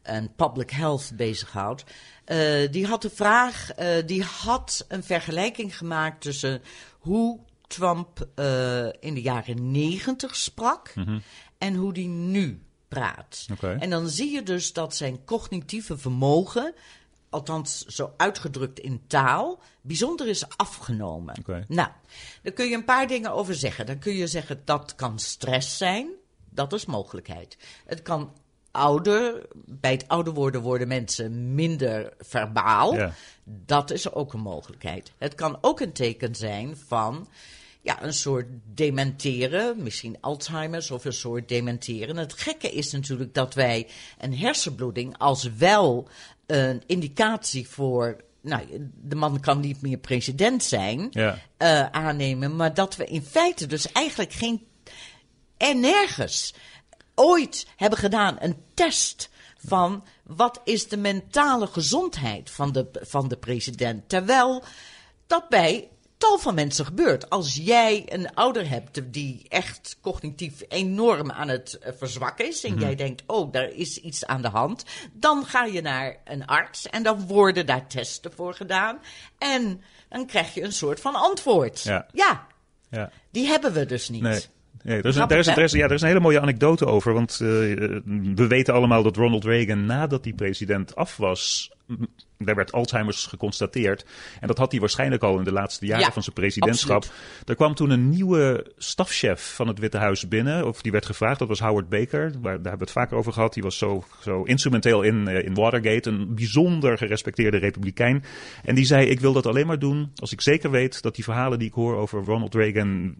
[0.02, 1.84] en public health bezighoudt.
[2.24, 3.70] Eh, die had de vraag.
[3.72, 6.62] eh, die had een vergelijking gemaakt tussen
[6.98, 10.92] hoe Trump eh, in de jaren negentig sprak.
[11.58, 13.46] en hoe die nu praat.
[13.78, 16.74] En dan zie je dus dat zijn cognitieve vermogen,
[17.28, 21.34] althans zo uitgedrukt in taal, bijzonder is afgenomen.
[21.68, 21.88] Nou,
[22.42, 23.86] daar kun je een paar dingen over zeggen.
[23.86, 26.08] Dan kun je zeggen dat kan stress zijn.
[26.50, 27.58] Dat is mogelijkheid.
[27.86, 28.32] Het kan
[28.70, 32.94] ouder, bij het ouder worden worden mensen minder verbaal.
[32.94, 33.12] Ja.
[33.44, 35.12] Dat is ook een mogelijkheid.
[35.18, 37.28] Het kan ook een teken zijn van
[37.82, 42.16] ja, een soort dementeren, misschien Alzheimer's of een soort dementeren.
[42.16, 43.86] Het gekke is natuurlijk dat wij
[44.18, 46.08] een hersenbloeding als wel
[46.46, 48.16] een indicatie voor.
[48.42, 51.38] Nou, de man kan niet meer president zijn, Ja.
[51.56, 54.66] eh, aannemen, maar dat we in feite dus eigenlijk geen
[55.56, 56.54] en nergens
[57.14, 59.30] ooit hebben gedaan een test
[59.66, 64.08] van wat is de mentale gezondheid van de, van de president.
[64.08, 64.64] Terwijl
[65.26, 65.88] dat bij
[66.20, 67.30] tal van mensen gebeurt.
[67.30, 72.78] Als jij een ouder hebt die echt cognitief enorm aan het eh, verzwakken is en
[72.78, 76.86] jij denkt, oh, daar is iets aan de hand, dan ga je naar een arts
[76.86, 78.98] en dan worden daar testen voor gedaan
[79.38, 81.82] en dan krijg je een soort van antwoord.
[81.82, 82.06] Ja.
[82.12, 82.46] ja
[82.90, 83.10] Ja.
[83.30, 84.22] die hebben we dus niet.
[84.22, 84.44] Nee.
[84.82, 86.86] Nee, er, is een, er, is, er, is, ja, er is een hele mooie anekdote
[86.86, 87.12] over.
[87.12, 87.48] Want eh,
[88.34, 91.70] we weten allemaal dat Ronald Reagan, nadat hij president af was,
[92.50, 94.04] er werd Alzheimer's geconstateerd.
[94.40, 97.04] En dat had hij waarschijnlijk al in de laatste jaren Ja, van zijn presidentschap.
[97.44, 100.66] Er kwam toen een nieuwe stafchef van het Witte Huis binnen.
[100.66, 102.22] Of die werd gevraagd, dat was Howard Baker.
[102.22, 103.54] Waar, daar hebben we het vaker over gehad.
[103.54, 106.10] Die was zo, zo instrumenteel in, eh, in Watergate.
[106.10, 108.24] Een bijzonder gerespecteerde republikein.
[108.64, 111.24] En die zei, ik wil dat alleen maar doen als ik zeker weet dat die
[111.24, 113.16] verhalen die ik hoor over Ronald Reagan,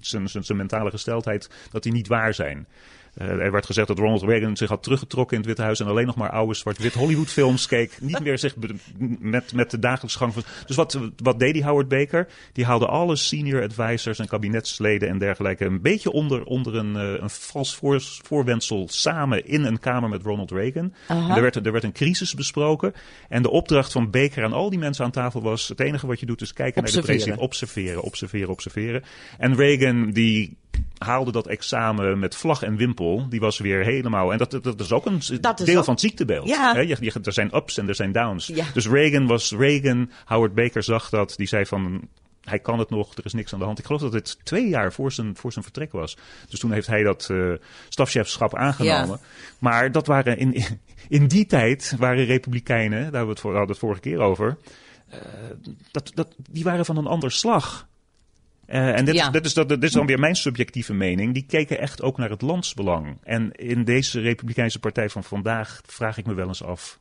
[0.00, 2.66] zijn, zijn, zijn mentale gesteldheid, dat die niet waar zijn.
[3.20, 5.86] Eh, er werd gezegd dat Ronald Reagan zich had teruggetrokken in het Witte Huis en
[5.86, 7.98] alleen nog maar oude zwart-wit Hollywoodfilms keek.
[8.00, 8.54] Niet meer zich
[9.18, 10.42] met, met de dagelijkse gang van.
[10.66, 12.28] Dus wat, wat deed die Howard Baker?
[12.52, 17.22] Die haalde alle senior advisors en kabinetsleden en dergelijke een beetje onder, onder een, eh,
[17.22, 20.94] een vals voor, voorwendsel samen in een kamer met Ronald Reagan.
[21.08, 22.92] En er, werd, er werd een crisis besproken.
[23.28, 26.20] En de opdracht van Baker aan al die mensen aan tafel was: het enige wat
[26.20, 27.40] je doet is kijken naar de president.
[27.40, 29.02] Observeren, observeren, observeren.
[29.38, 30.58] En Reagan die
[30.98, 33.26] haalde dat examen met vlag en wimpel.
[33.28, 34.32] Die was weer helemaal.
[34.32, 36.48] En dat, dat, dat is ook een Dat deel ook- van het ziektebeeld.
[36.48, 36.78] Ja.
[36.80, 38.46] Je, je- er zijn ups en er zijn downs.
[38.46, 38.64] Ja.
[38.74, 40.10] Dus Reagan was Reagan.
[40.24, 41.34] Howard Baker zag dat.
[41.36, 42.08] Die zei van.
[42.40, 43.78] Hij kan het nog, er is niks aan de hand.
[43.78, 46.16] Ik geloof dat het twee jaar voor zijn, voor zijn vertrek was.
[46.48, 47.52] Dus toen heeft hij dat eh
[47.88, 49.20] stafchefschap aangenomen.
[49.58, 50.62] Maar dat waren in,
[51.08, 54.18] in die tijd waren republikeinen, daar hebben we het, voor, hadden we het vorige keer
[54.18, 54.56] over.
[55.08, 55.18] eh,
[55.90, 57.88] dat, dat, die waren van een ander slag.
[58.70, 59.26] Eh, en dit, Ja.
[59.26, 61.34] is, dit, is, dat, dit is dan weer mijn subjectieve mening.
[61.34, 63.18] Die keken echt ook naar het landsbelang.
[63.22, 66.98] En in deze Republikeinse Partij van vandaag vraag ik me wel eens af.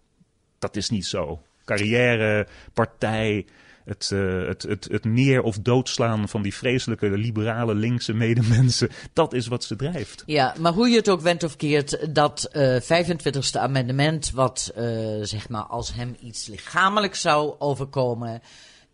[0.60, 1.42] Dat is niet zo.
[1.66, 3.46] Carrière, partij,
[3.86, 8.90] het, eh, het, het, het neer- of doodslaan van die vreselijke liberale linkse medemensen.
[9.14, 10.24] Dat is wat ze drijft.
[10.26, 14.86] Ja, maar hoe je het ook went of keert, dat eh 25e amendement, wat eh,
[15.22, 18.42] zeg maar als hem iets lichamelijk zou overkomen,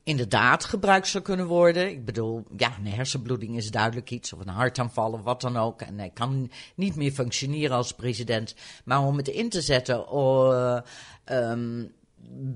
[0.05, 1.89] inderdaad gebruikt zou kunnen worden.
[1.89, 5.81] Ik bedoel, ja, een hersenbloeding is duidelijk iets, of een hartaanval of wat dan ook.
[5.81, 8.55] En hij kan niet meer functioneren als president.
[8.83, 10.79] Maar om het in te zetten eh,
[11.23, 11.83] ehm,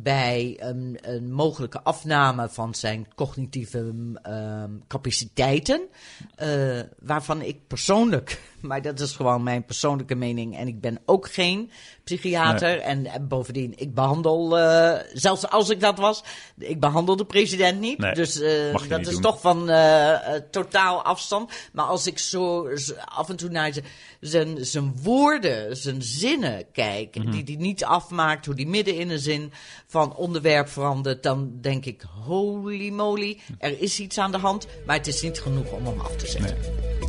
[0.02, 5.88] bij een, mogelijke afname van zijn cognitieve ehm, capaciteiten,
[6.36, 11.32] eh, waarvan ik persoonlijk, maar dat is gewoon mijn persoonlijke mening, en ik ben ook
[11.32, 11.72] geen
[12.04, 16.24] psychiater, en, en bovendien, ik behandel, eh, zelfs als ik dat was,
[16.58, 19.22] ik behandel de president niet, Nee, dus eh, dat niet is doen.
[19.22, 21.52] toch van eh, eh, totaal afstand.
[21.74, 22.68] Maar als ik zo
[23.06, 23.74] af en toe naar
[24.20, 27.32] zijn, zijn woorden, zijn zinnen kijk, Mhm.
[27.32, 29.52] die hij niet afmaakt, hoe die midden in een zin
[29.88, 34.96] van onderwerp verandert, dan denk ik, holy moly, er is iets aan de hand, maar
[34.96, 36.58] het is niet genoeg om hem af te zetten.
[37.00, 37.09] Nee.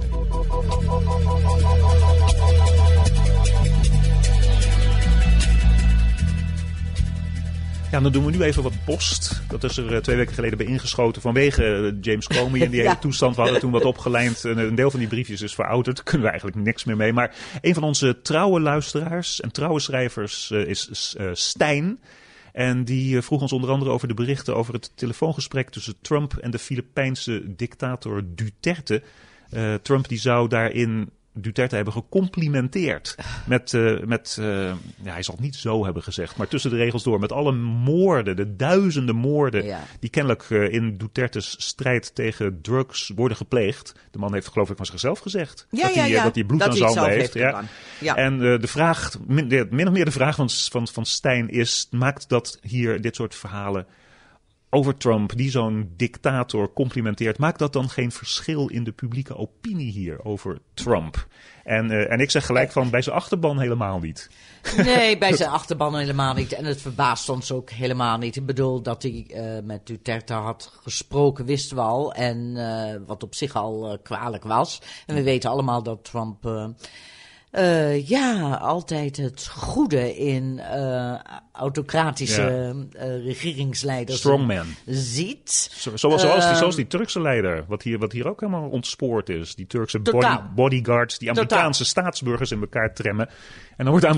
[7.90, 9.42] Ja, dan doen we nu even wat post.
[9.48, 12.80] Dat is er eh, twee weken geleden bij ingeschoten vanwege eh, James Comey en die
[12.82, 12.86] Ja.
[12.88, 13.36] hele toestand.
[13.36, 14.44] We hadden toen wat opgelijnd.
[14.44, 15.96] Een, een deel van die briefjes is verouderd.
[15.96, 17.12] Daar kunnen we eigenlijk niks meer mee.
[17.12, 21.98] Maar een van onze trouwe luisteraars en trouwe schrijvers eh, is eh, Stijn.
[22.52, 26.36] En die eh, vroeg ons onder andere over de berichten over het telefoongesprek tussen Trump
[26.36, 29.02] en de Filipijnse dictator Duterte.
[29.50, 33.14] Eh, Trump die zou daarin Duterte hebben gecomplimenteerd.
[33.46, 34.46] Met, eh, met eh,
[35.02, 37.18] ja, hij zal het niet zo hebben gezegd, maar tussen de regels door.
[37.18, 39.80] Met alle moorden, de duizenden moorden Ja.
[40.00, 43.94] die kennelijk eh, in Dutertes strijd tegen drugs worden gepleegd.
[44.10, 45.66] De man heeft geloof ik van zichzelf gezegd.
[45.70, 47.16] Ja, dat hij, dat hij bloed Dat aan zelf heeft.
[47.16, 47.46] heeft ja.
[47.46, 47.68] gedaan.
[48.00, 48.16] Ja.
[48.16, 52.58] En de vraag, min of meer de vraag van, van, van Stijn is, maakt dat
[52.62, 53.86] hier dit soort verhalen
[54.70, 59.92] over Trump, die zo'n dictator complimenteert, maakt dat dan geen verschil in de publieke opinie
[59.92, 61.26] hier over Trump?
[61.64, 64.30] En, eh, en ik zeg gelijk van, bij zijn achterban helemaal niet.
[64.76, 66.52] Nee, bij zijn achterban helemaal niet.
[66.52, 68.36] En het verbaast ons ook helemaal niet.
[68.36, 72.14] Ik bedoel, dat hij eh, met Duterte had gesproken, wisten we al.
[72.14, 74.82] En eh, wat op zich al kwalijk was.
[75.06, 76.44] En we weten allemaal dat Trump.
[77.50, 81.14] Eh, ja, altijd het goede in eh,
[81.52, 84.66] autocratische eh, regeringsleiders Strongman.
[84.86, 85.70] ziet.
[85.74, 88.68] Zo, zoals, zoals, die, Ehm, zoals die Turkse leider, wat hier, wat hier ook helemaal
[88.68, 89.54] ontspoord is.
[89.54, 93.28] Die Turkse body, bodyguards, die Amerikaanse staatsburgers in elkaar tremmen.
[93.76, 94.08] En dan wordt de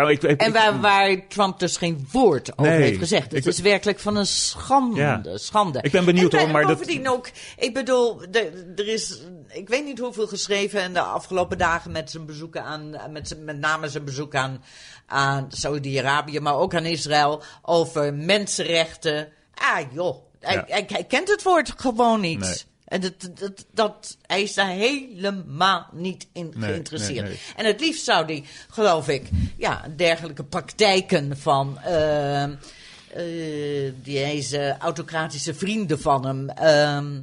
[0.00, 3.32] Ameri- en waar, waar Trump dus geen woord over Nee, heeft gezegd.
[3.32, 5.00] Het is werkelijk van een schande.
[5.00, 5.22] Ja.
[5.34, 5.78] schande.
[5.82, 9.20] Ik ben benieuwd en, hoor, maar en dat- bovendien ook, ik bedoel, er, er is,
[9.54, 13.44] ik weet niet hoeveel geschreven in de afgelopen dagen met zijn bezoeken aan, met, zijn-
[13.44, 14.64] met name zijn bezoek aan,
[15.06, 19.28] aan Saudi-Arabië, maar ook aan Israël, over mensenrechten.
[19.54, 20.64] Ah joh, hij, Ja.
[20.66, 22.38] hij, hij kent het woord gewoon niet.
[22.38, 22.54] Nee.
[22.84, 27.26] En dat, dat, dat, hij is daar helemaal niet in Nee, geïnteresseerd.
[27.26, 27.38] nee.
[27.56, 35.54] En het liefst zou die, geloof ik, ja, dergelijke praktijken van eh, eh, deze autocratische
[35.54, 36.48] vrienden van hem.
[36.48, 37.20] ehm,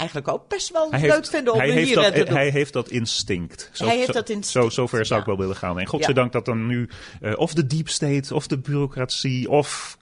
[0.00, 2.34] eigenlijk ook best wel hij leuk heeft, vinden om hij, er hier dat, te doen.
[2.34, 3.70] hij heeft dat instinct.
[3.72, 5.32] Zo, Hij heeft zo- dat instinct, Zo, zover zou ik ja.
[5.32, 5.78] wel willen gaan.
[5.78, 6.88] En godzijdank dat dan nu
[7.20, 9.98] eh, of de deep state, of de bureaucratie, of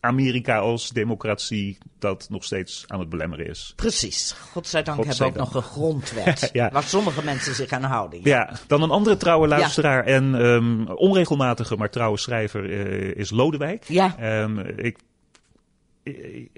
[0.00, 3.72] Amerika als democratie dat nog steeds aan het belemmeren is.
[3.76, 4.32] Precies.
[4.52, 5.54] Godzijdank hebben we ook Godzijdank.
[5.54, 6.48] nog een grondwet.
[6.52, 6.70] Ja.
[6.72, 8.20] Waar sommige mensen zich aan houden.
[8.22, 13.84] Ja, dan een andere trouwe luisteraar en ehm, onregelmatige, maar trouwe schrijver eh, is Lodewijk.
[13.88, 14.16] Ja.
[14.18, 14.98] Ehm, ik,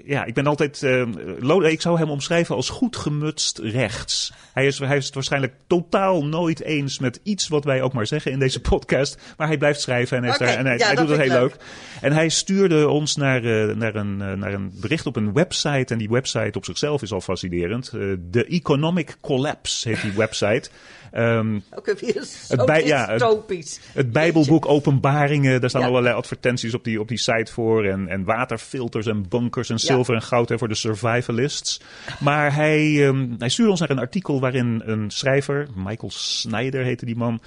[0.04, 0.82] ja, ik ben altijd.
[0.82, 4.32] ehm, ik zou hem omschrijven als goed gemutst rechts.
[4.52, 8.06] Hij is, hij is het waarschijnlijk totaal nooit eens met iets wat wij ook maar
[8.06, 9.18] zeggen in deze podcast.
[9.36, 11.16] Maar hij blijft schrijven en hij, is Oké, daar, en hij, ja, hij dat doet
[11.16, 11.56] het vind heel leuk.
[12.00, 15.92] En hij stuurde ons naar, eh, naar, een, eh, naar een bericht op een website.
[15.92, 17.86] En die website op zichzelf is al fascinerend.
[17.94, 20.70] Eh, De Economic Collapse heet die website.
[21.74, 25.86] Ook weer zo Het bij- ja, het- Bijbelboek Openbaringen, daar staan Ja.
[25.88, 27.84] allerlei advertenties op die, op die site voor.
[27.84, 29.28] En, en waterfilters en
[29.68, 31.80] en zilver en goud hè, voor de survivalists.
[32.20, 37.04] Maar hij, ehm, hij stuurde ons naar een artikel waarin een schrijver, Michael Snyder heette
[37.04, 37.40] die man.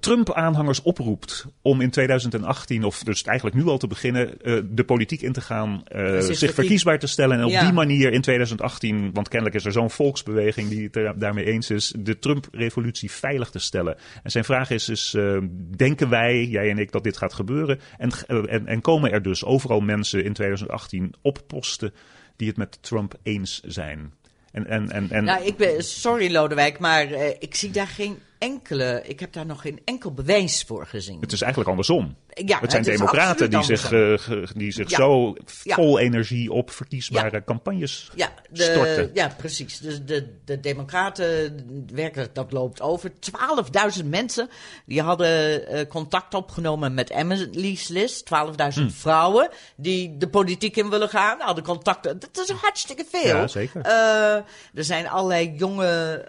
[0.00, 5.20] Trump-aanhangers oproept om in 2018, of dus eigenlijk nu al te beginnen, eh, de politiek
[5.22, 7.38] in te gaan, eh, Zich zich verkie- verkiesbaar te stellen.
[7.38, 7.64] En op Ja.
[7.64, 11.70] die manier in 2018, want kennelijk is er zo'n volksbeweging die het er daarmee eens
[11.70, 13.96] is, de Trump-revolutie veilig te stellen.
[14.22, 15.38] En zijn vraag is, is eh,
[15.76, 17.80] denken wij, jij en ik, dat dit gaat gebeuren?
[17.98, 18.10] En,
[18.48, 21.92] en, en komen er dus overal mensen in 2018 op posten
[22.36, 24.12] die het met Trump eens zijn?
[24.52, 29.02] En, en, en, en, Nou, ik ben, sorry Lodewijk, maar ik zie daar geen enkele,
[29.06, 31.20] ik heb daar nog geen enkel bewijs voor gezien.
[31.20, 32.16] het is eigenlijk andersom.
[32.34, 34.14] Ja, het zijn het democraten die zich, eh,
[34.54, 34.96] die zich Ja.
[34.96, 35.74] zo Ja.
[35.74, 39.10] vol energie op verkiesbare campagnes Ja, de, storten.
[39.14, 39.78] ja, precies.
[39.78, 41.56] Dus de, de Democraten,
[41.92, 43.10] werkelijk, dat loopt over.
[43.20, 44.48] 12.000 mensen
[44.86, 48.24] die hadden eh, contact opgenomen met Emily's List.
[48.24, 48.90] 12.000 Hm.
[48.90, 51.40] vrouwen die de politiek in willen gaan.
[51.40, 52.02] Hadden contact.
[52.04, 53.36] Dat is hartstikke veel.
[53.36, 53.80] Ja, zeker.
[53.80, 54.34] Eh,
[54.74, 56.24] er zijn allerlei jonge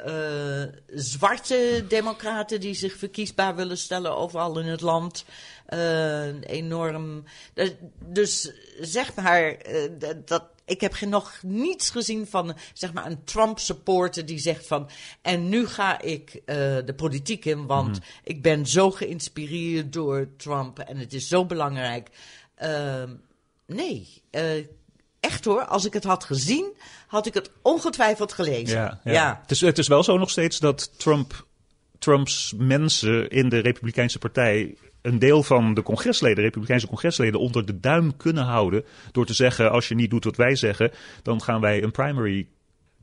[0.94, 1.56] zwarte
[1.88, 2.02] democraten
[2.60, 5.26] die zich verkiesbaar willen stellen overal in het land.
[5.66, 7.24] Eh, enorm.
[7.54, 7.70] eh,
[8.06, 9.90] Dus zeg maar, eh,
[10.26, 14.90] dat- ik heb nog niets gezien van zeg maar, een Trump-supporter die zegt van.
[15.22, 16.42] En nu ga ik
[16.86, 22.10] de politiek in, want ik ben zo geïnspireerd door Trump en het is zo belangrijk.
[22.56, 23.10] Ehm,
[23.66, 24.22] nee,
[25.20, 25.66] echt hoor.
[25.66, 26.66] Als ik het had gezien,
[27.08, 28.78] had ik het ongetwijfeld gelezen.
[28.78, 29.40] Ja, ja.
[29.42, 31.46] Het, is, het is wel zo nog steeds dat Trump,
[32.04, 37.80] Trumps mensen in de Republikeinse Partij een deel van de congresleden, Republikeinse congresleden, onder de
[37.80, 38.86] duim kunnen houden.
[39.12, 42.48] Door te zeggen: als je niet doet wat wij zeggen, dan gaan wij een primary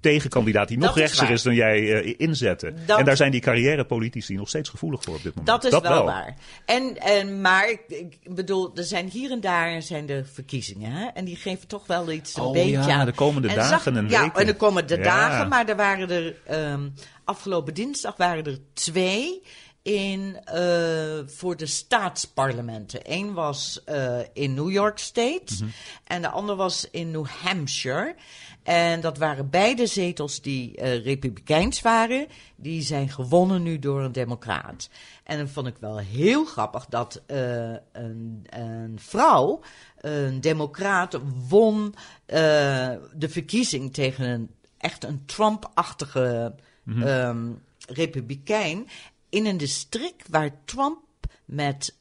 [0.00, 1.32] tegenkandidaat die nog is rechtser waar.
[1.32, 2.76] is dan jij eh, inzetten.
[2.86, 5.62] Dat- En daar zijn die carrièrepolitici nog steeds gevoelig voor op dit moment.
[5.62, 6.36] Dat is wel, waar.
[6.64, 10.92] En, en, maar ik, bedoel, er zijn hier en daar zijn de verkiezingen.
[10.92, 11.06] Hè?
[11.06, 13.06] En die geven toch wel iets een Oh beetje ja, aan.
[13.06, 14.40] de komende En dagen en Ja, weken.
[14.40, 15.02] en de komende Ja.
[15.02, 15.48] dagen.
[15.48, 16.88] Maar er waren er, ehm,
[17.24, 19.42] afgelopen dinsdag waren er twee
[19.82, 23.00] in, eh, voor de staatsparlementen.
[23.04, 25.64] Eén was eh, in New York State Mhm.
[26.04, 28.14] en de ander was in New Hampshire.
[28.62, 32.26] En dat waren beide zetels die eh, republikeins waren.
[32.56, 34.88] Die zijn gewonnen nu door een democraat.
[35.24, 39.60] En dan vond ik wel heel grappig dat eh, een, een vrouw,
[40.00, 41.18] een democraat,
[41.48, 41.94] won
[42.26, 42.38] eh,
[43.14, 46.54] de verkiezing tegen een echt een Trump-achtige
[46.86, 47.52] ehm,
[47.88, 48.88] republikein.
[49.28, 50.98] In een district waar Trump
[51.44, 51.96] met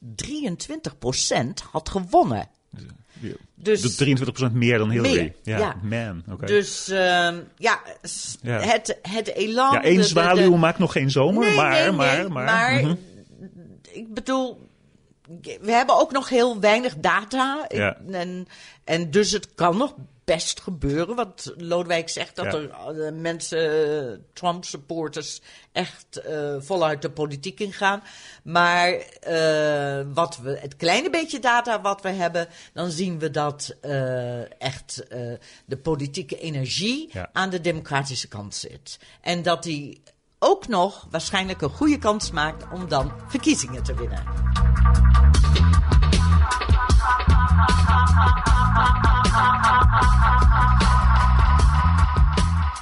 [1.70, 2.48] had gewonnen.
[3.54, 4.04] Dus- De
[4.50, 5.16] 23% meer dan Hillary.
[5.16, 5.76] Meer, ja, ja.
[5.82, 6.22] man.
[6.32, 6.46] oké.
[6.46, 7.80] Dus ehm, ja.
[8.42, 9.72] Het, het elan.
[9.72, 12.94] ja, één de- de- zwaluw maakt nog geen zomer, Nee, maar, nee, maar, maar, mhm.
[13.92, 14.68] ik bedoel,
[15.42, 17.64] we hebben ook nog heel weinig data.
[17.68, 17.96] Ja.
[18.10, 18.46] En,
[18.84, 19.94] en dus het kan nog
[20.34, 21.16] best gebeuren.
[21.16, 22.52] Wat Lodewijk zegt, dat Ja.
[22.52, 25.40] er eh, mensen, Trump-supporters,
[25.72, 28.02] echt eh, voluit de politiek ingaan.
[28.42, 28.88] Maar
[29.20, 34.60] eh, wat we, het kleine beetje data wat we hebben, dan zien we dat eh,
[34.62, 35.32] echt eh,
[35.64, 37.30] de politieke energie Ja.
[37.32, 38.98] aan de democratische kant zit.
[39.20, 40.02] En dat die
[40.38, 44.22] ook nog waarschijnlijk een goede kans maakt om dan verkiezingen te winnen.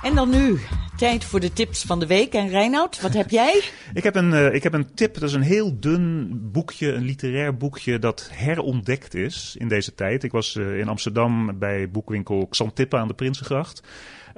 [0.03, 0.59] En dan nu,
[0.97, 2.33] tijd voor de tips van de week.
[2.33, 3.63] En Reinoud, wat heb jij?
[3.95, 5.15] Ik heb, een, eh, ik heb een tip.
[5.15, 10.25] Dat is een heel dun boekje, een literair boekje dat herontdekt is in deze tijd.
[10.25, 13.83] Ik was eh, in Amsterdam bij boekwinkel Xantippe aan de Prinsengracht.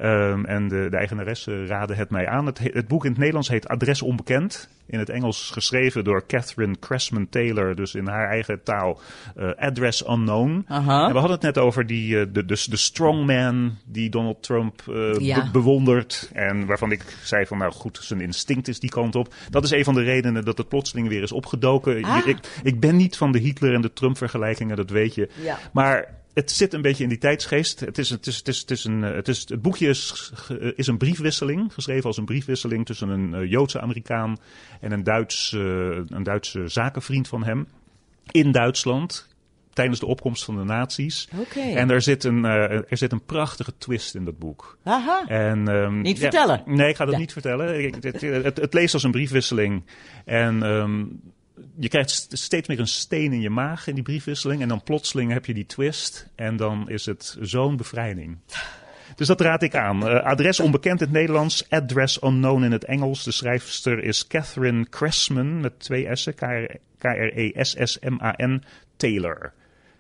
[0.01, 2.47] Ehm, en de, de eigenaresse raadde het mij aan.
[2.47, 4.69] Het, he- het boek in het Nederlands heet Adres Onbekend.
[4.87, 7.75] In het Engels geschreven door Catherine Cressman Taylor.
[7.75, 9.01] Dus in haar eigen taal
[9.37, 10.65] eh, Address Unknown.
[10.69, 11.03] Aha.
[11.07, 14.83] En we hadden het net over die, eh, de, de, de strongman die Donald Trump
[14.89, 15.45] eh, Ja.
[15.45, 16.31] be- bewondert.
[16.33, 19.35] En waarvan ik zei van nou goed, zijn instinct is die kant op.
[19.51, 22.05] Dat is een van de redenen dat het plotseling weer is opgedoken.
[22.05, 22.27] Ah.
[22.27, 25.29] Ik, ik ben niet van de Hitler en de Trump vergelijkingen, dat weet je.
[25.43, 25.59] Ja.
[25.73, 27.81] Maar het zit een beetje in die tijdsgeest.
[27.81, 30.31] Het, is, het, is, het, is, het, is een, eh, het, is, het boekje is,
[30.35, 34.37] ge- is een briefwisseling, geschreven als een briefwisseling tussen een eh, Joodse Amerikaan
[34.81, 35.61] en een, Duits, eh,
[36.07, 37.66] een Duitse zakenvriend van hem.
[38.31, 39.29] In Duitsland,
[39.73, 41.29] tijdens de opkomst van de nazi's.
[41.38, 41.61] Oké.
[41.61, 44.79] En er zit, een, eh, er zit een prachtige twist in dat boek.
[44.85, 45.25] Aha.
[45.27, 46.62] En, ehm, Niet ja, vertellen.
[46.66, 47.21] Nee, ik ga dat Ja.
[47.21, 47.85] niet vertellen.
[47.85, 49.85] Ik- Het, het, het leest als een briefwisseling.
[50.25, 51.05] En ehm,
[51.79, 54.63] je krijgt st- steeds meer een steen in je maag in die briefwisseling.
[54.63, 56.27] En dan plotseling heb je die twist.
[56.35, 58.39] En dan is het zo'n bevrijding.
[59.17, 60.09] Dus dat raad ik aan.
[60.09, 63.25] Eh, adres onbekend in het Nederlands, address unknown in het Engels.
[63.25, 68.63] De schrijfster is Catherine Cressman met twee S'en, K- K-R-E-S-S-M-A-N,
[68.97, 69.53] Taylor.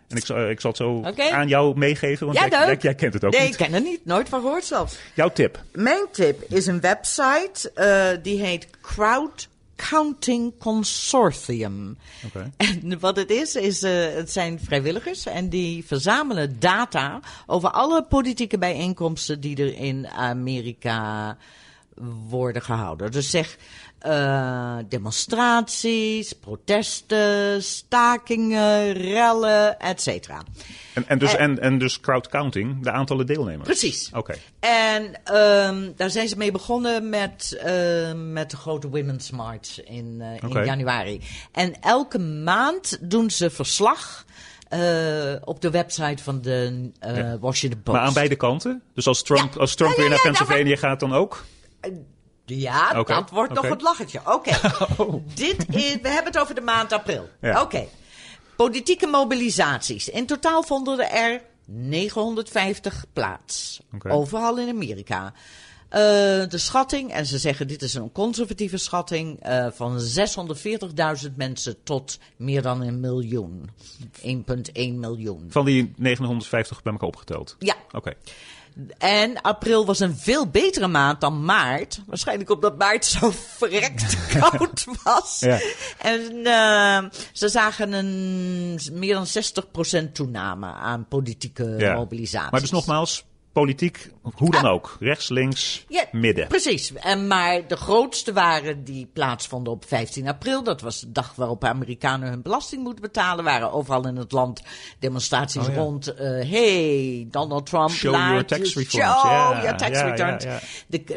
[0.08, 3.14] En ik zal, ik zal het zo aan jou meegeven, want Ja, jij, jij, kent
[3.14, 3.50] het ook nee, niet.
[3.50, 4.04] ik ken het niet.
[4.04, 4.98] Nooit van gehoord zelfs.
[5.14, 5.62] Jouw tip.
[5.72, 9.48] Mijn tip is een website eh, die heet Crowd
[9.88, 11.98] Counting Consortium.
[12.26, 12.50] Oké.
[12.56, 18.04] En wat het is, is eh, het zijn vrijwilligers en die verzamelen data over alle
[18.04, 21.36] politieke bijeenkomsten die er in Amerika
[22.28, 23.10] worden gehouden.
[23.10, 23.56] Dus zeg
[24.00, 30.42] eh, demonstraties, protesten, stakingen, rellen, et cetera.
[30.94, 33.68] En, en, dus, en, en dus crowdcounting, de aantallen deelnemers.
[33.68, 34.10] Precies.
[34.14, 34.34] Oké.
[34.60, 40.16] En ehm, daar zijn ze mee begonnen met, eh, met de grote Women's March in,
[40.20, 41.20] eh, in januari.
[41.52, 44.24] En elke maand doen ze verslag
[44.68, 47.38] eh, op de website van de Ja.
[47.38, 47.96] Washington Post.
[47.96, 48.82] Maar aan beide kanten?
[48.94, 49.60] Dus als Trump, Ja.
[49.60, 51.44] als Trump Ja, weer naar Pennsylvania gaat, dan ook?
[52.58, 54.20] Ja, dat wordt nog het lachertje.
[54.24, 54.50] Oké,
[55.34, 57.28] dit is, we hebben het over de maand april.
[57.40, 57.62] Ja.
[57.62, 57.86] Oké,
[58.56, 60.08] politieke mobilisaties.
[60.08, 63.80] In totaal vonden er 950 plaats.
[64.08, 65.32] Overal in Amerika.
[65.90, 66.00] Eh,
[66.48, 72.18] de schatting, en ze zeggen dit is een conservatieve schatting, eh, van 640.000 mensen tot
[72.36, 73.70] meer dan een miljoen.
[74.22, 75.46] 1,1 miljoen.
[75.48, 77.56] Van die 950 bij elkaar opgeteld?
[77.58, 78.14] Ja, Oké.
[78.98, 82.00] En april was een veel betere maand dan maart.
[82.06, 85.36] Waarschijnlijk omdat maart zo verrekt koud was.
[85.40, 85.58] Ja.
[85.98, 89.26] En eh, ze zagen een meer dan
[90.08, 91.94] 60% toename aan politieke Ja.
[91.94, 92.50] mobilisaties.
[92.50, 94.96] Maar dus nogmaals, politiek, hoe dan ook.
[95.00, 96.46] Rechts, links, Ja, midden.
[96.48, 96.92] Precies.
[96.92, 100.62] En maar de grootste waren die plaatsvonden op 15 april.
[100.62, 103.44] Dat was de dag waarop Amerikanen hun belasting moeten betalen.
[103.44, 104.62] Waren overal in het land
[104.98, 105.80] demonstraties Oh, ja.
[105.80, 106.14] rond.
[106.14, 107.90] eh, hey, Donald Trump.
[107.90, 108.92] Show laat your tax returns.
[109.20, 110.44] Show Ja, your tax ja, returns.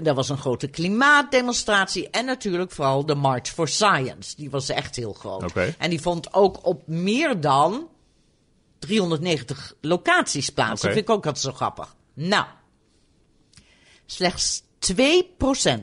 [0.07, 2.09] er was een grote klimaatdemonstratie.
[2.09, 4.35] En natuurlijk vooral de March for Science.
[4.35, 5.53] Die was echt heel groot.
[5.77, 7.87] En die vond ook op meer dan
[8.79, 10.81] 390 locaties plaats.
[10.81, 11.95] Dat vind ik ook altijd zo grappig.
[12.13, 12.45] Nou,
[14.05, 14.93] slechts 2%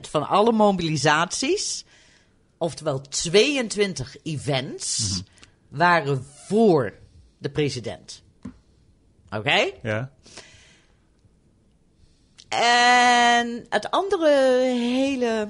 [0.00, 1.84] van alle mobilisaties,
[2.58, 5.22] oftewel 22 events,
[5.68, 6.98] waren voor
[7.38, 8.22] de president.
[9.30, 9.70] Oké?
[9.82, 10.12] Ja.
[12.48, 14.28] En het andere
[14.64, 15.48] hele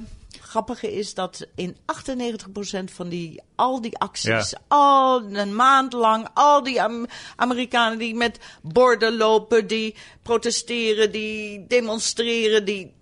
[0.51, 4.61] grappige is dat in 98% van die, al die acties, Ja.
[4.69, 11.67] al een maand lang, al die Am- Amerikanen die met borden lopen, die protesteren, die
[11.67, 12.93] demonstreren, die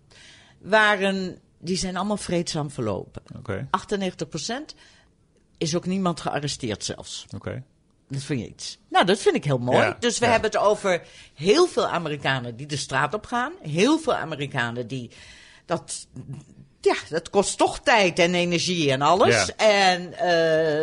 [0.58, 3.22] waren, die zijn allemaal vreedzaam verlopen.
[3.36, 3.68] Oké.
[3.70, 4.74] 98%
[5.58, 7.26] is ook niemand gearresteerd zelfs.
[7.34, 7.62] Oké.
[8.08, 8.78] Dat vind je iets.
[8.88, 9.78] Nou, dat vind ik heel mooi.
[9.78, 10.30] Ja, dus we ja.
[10.30, 11.02] hebben het over
[11.34, 13.52] heel veel Amerikanen die de straat op gaan.
[13.62, 15.10] Heel veel Amerikanen die
[15.66, 16.06] dat.
[16.80, 19.46] Ja, dat kost toch tijd en energie en alles.
[19.46, 19.54] Ja.
[19.56, 20.82] En eh,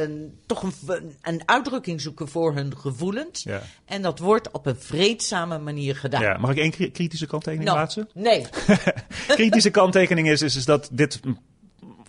[0.00, 3.42] een- toch een, een uitdrukking zoeken voor hun gevoelens.
[3.42, 3.62] Ja.
[3.84, 6.20] En dat wordt op een vreedzame manier gedaan.
[6.22, 8.08] Ja, mag ik één kri- kritische kanttekening Nou, plaatsen?
[8.14, 8.46] nee.
[9.26, 11.20] kritische kanttekening is, is, is dat dit,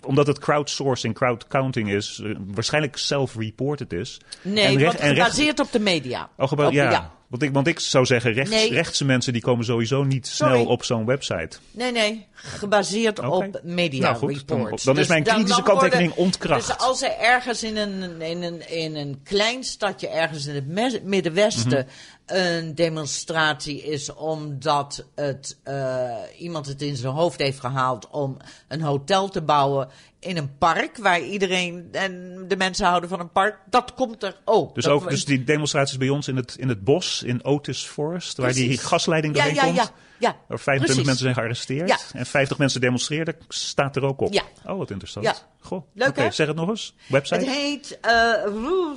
[0.04, 4.20] omdat het crowdsourcing, crowdcounting is, eh, waarschijnlijk self-reported is.
[4.42, 6.30] Nee, En recht- want en recht- gebaseerd op de media.
[6.36, 7.14] Oh, geba- Op- ja.
[7.28, 8.72] Want, ik, want ik zou zeggen, rechts, Nee.
[8.72, 10.64] rechtse mensen die komen sowieso niet snel Sorry.
[10.64, 11.48] op zo'n website.
[11.70, 14.84] Nee, nee, gebaseerd op media Nou goed, dan- reports.
[14.84, 16.66] dan is mijn kritische kanttekening ontkracht.
[16.66, 21.04] Dus als er ergens in een, in een, in een klein stadje, ergens in het
[21.04, 22.15] Middenwesten, Mhm.
[22.26, 28.36] Een demonstratie is omdat het, eh, iemand het in zijn hoofd heeft gehaald om
[28.68, 33.30] een hotel te bouwen in een park waar iedereen en de mensen houden van een
[33.32, 34.74] park, dat komt er ook.
[34.74, 38.36] Dus ook dus die demonstraties bij ons in het, in het bos, in Otis Forest,
[38.36, 39.76] waar die gasleiding ja, doorheen ja, komt.
[39.76, 40.36] ja, ja.
[40.48, 41.04] Waar 25 Precies.
[41.04, 42.18] mensen zijn gearresteerd Ja.
[42.18, 44.32] en 50 mensen demonstreerden, staat er ook op.
[44.32, 44.42] Ja.
[44.64, 45.24] Oh, wat interessant.
[45.24, 45.34] Ja.
[45.60, 45.82] Goh.
[45.94, 46.30] Leuk, Oké, hè?
[46.30, 46.94] zeg het nog eens.
[47.08, 47.40] Website?
[47.44, 47.98] Het heet,
[48.44, 48.96] roe-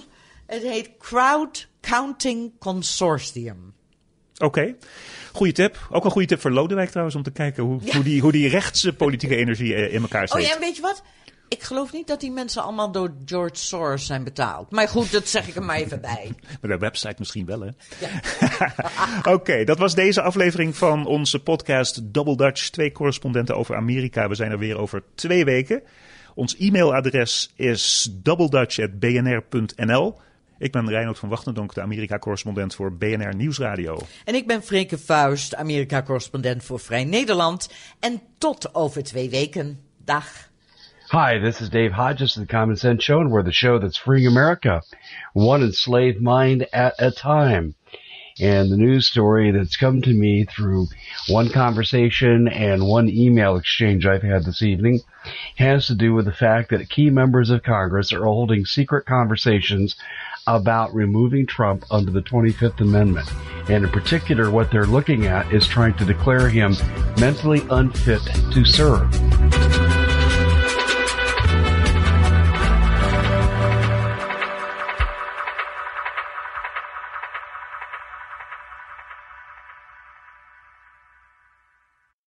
[0.49, 3.73] het heet Crowd Counting Consortium.
[4.37, 4.75] Oké.
[5.33, 5.87] Goeie tip.
[5.91, 7.93] Ook een goede tip voor Lodewijk trouwens, om te kijken hoe, Ja.
[7.93, 10.47] hoe, die, hoe die rechtse politieke energie eh, in elkaar Oh zit.
[10.47, 11.03] ja, en weet je wat?
[11.47, 14.71] Ik geloof niet dat die mensen allemaal door George Soros zijn betaald.
[14.71, 16.31] Maar goed, dat zeg ik er maar even bij.
[16.61, 17.69] Met de website misschien wel, hè?
[19.35, 22.69] Oké, dat was deze aflevering van onze podcast Double Dutch.
[22.69, 24.27] Twee correspondenten over Amerika.
[24.29, 25.83] We zijn er weer over twee weken.
[26.35, 30.19] Ons e-mailadres is doubledutch.bnr.nl.
[30.59, 33.97] Ik ben Reinoud van Wachtendonk, de Amerika-correspondent voor BNR Nieuwsradio.
[34.25, 37.69] En ik ben Freke Vuist, Amerika-correspondent voor Vrij Nederland.
[37.99, 39.79] En tot over twee weken.
[40.05, 40.49] Dag.
[41.11, 43.99] Hi, this is Dave Hodges of the Common Sense Show, and we're the show that's
[43.99, 44.83] freeing America,
[45.33, 47.73] one enslaved mind at a time.
[48.41, 50.87] And the news story that's come to me through
[51.27, 55.01] one conversation and one email exchange I've had this evening
[55.57, 59.95] has to do with the fact that key members of Congress are holding secret conversations
[60.55, 63.31] about removing Trump under the 25th Amendment.
[63.69, 66.75] And in particular, what they're looking at is trying to declare him
[67.17, 68.23] mentally unfit
[68.53, 69.88] to serve.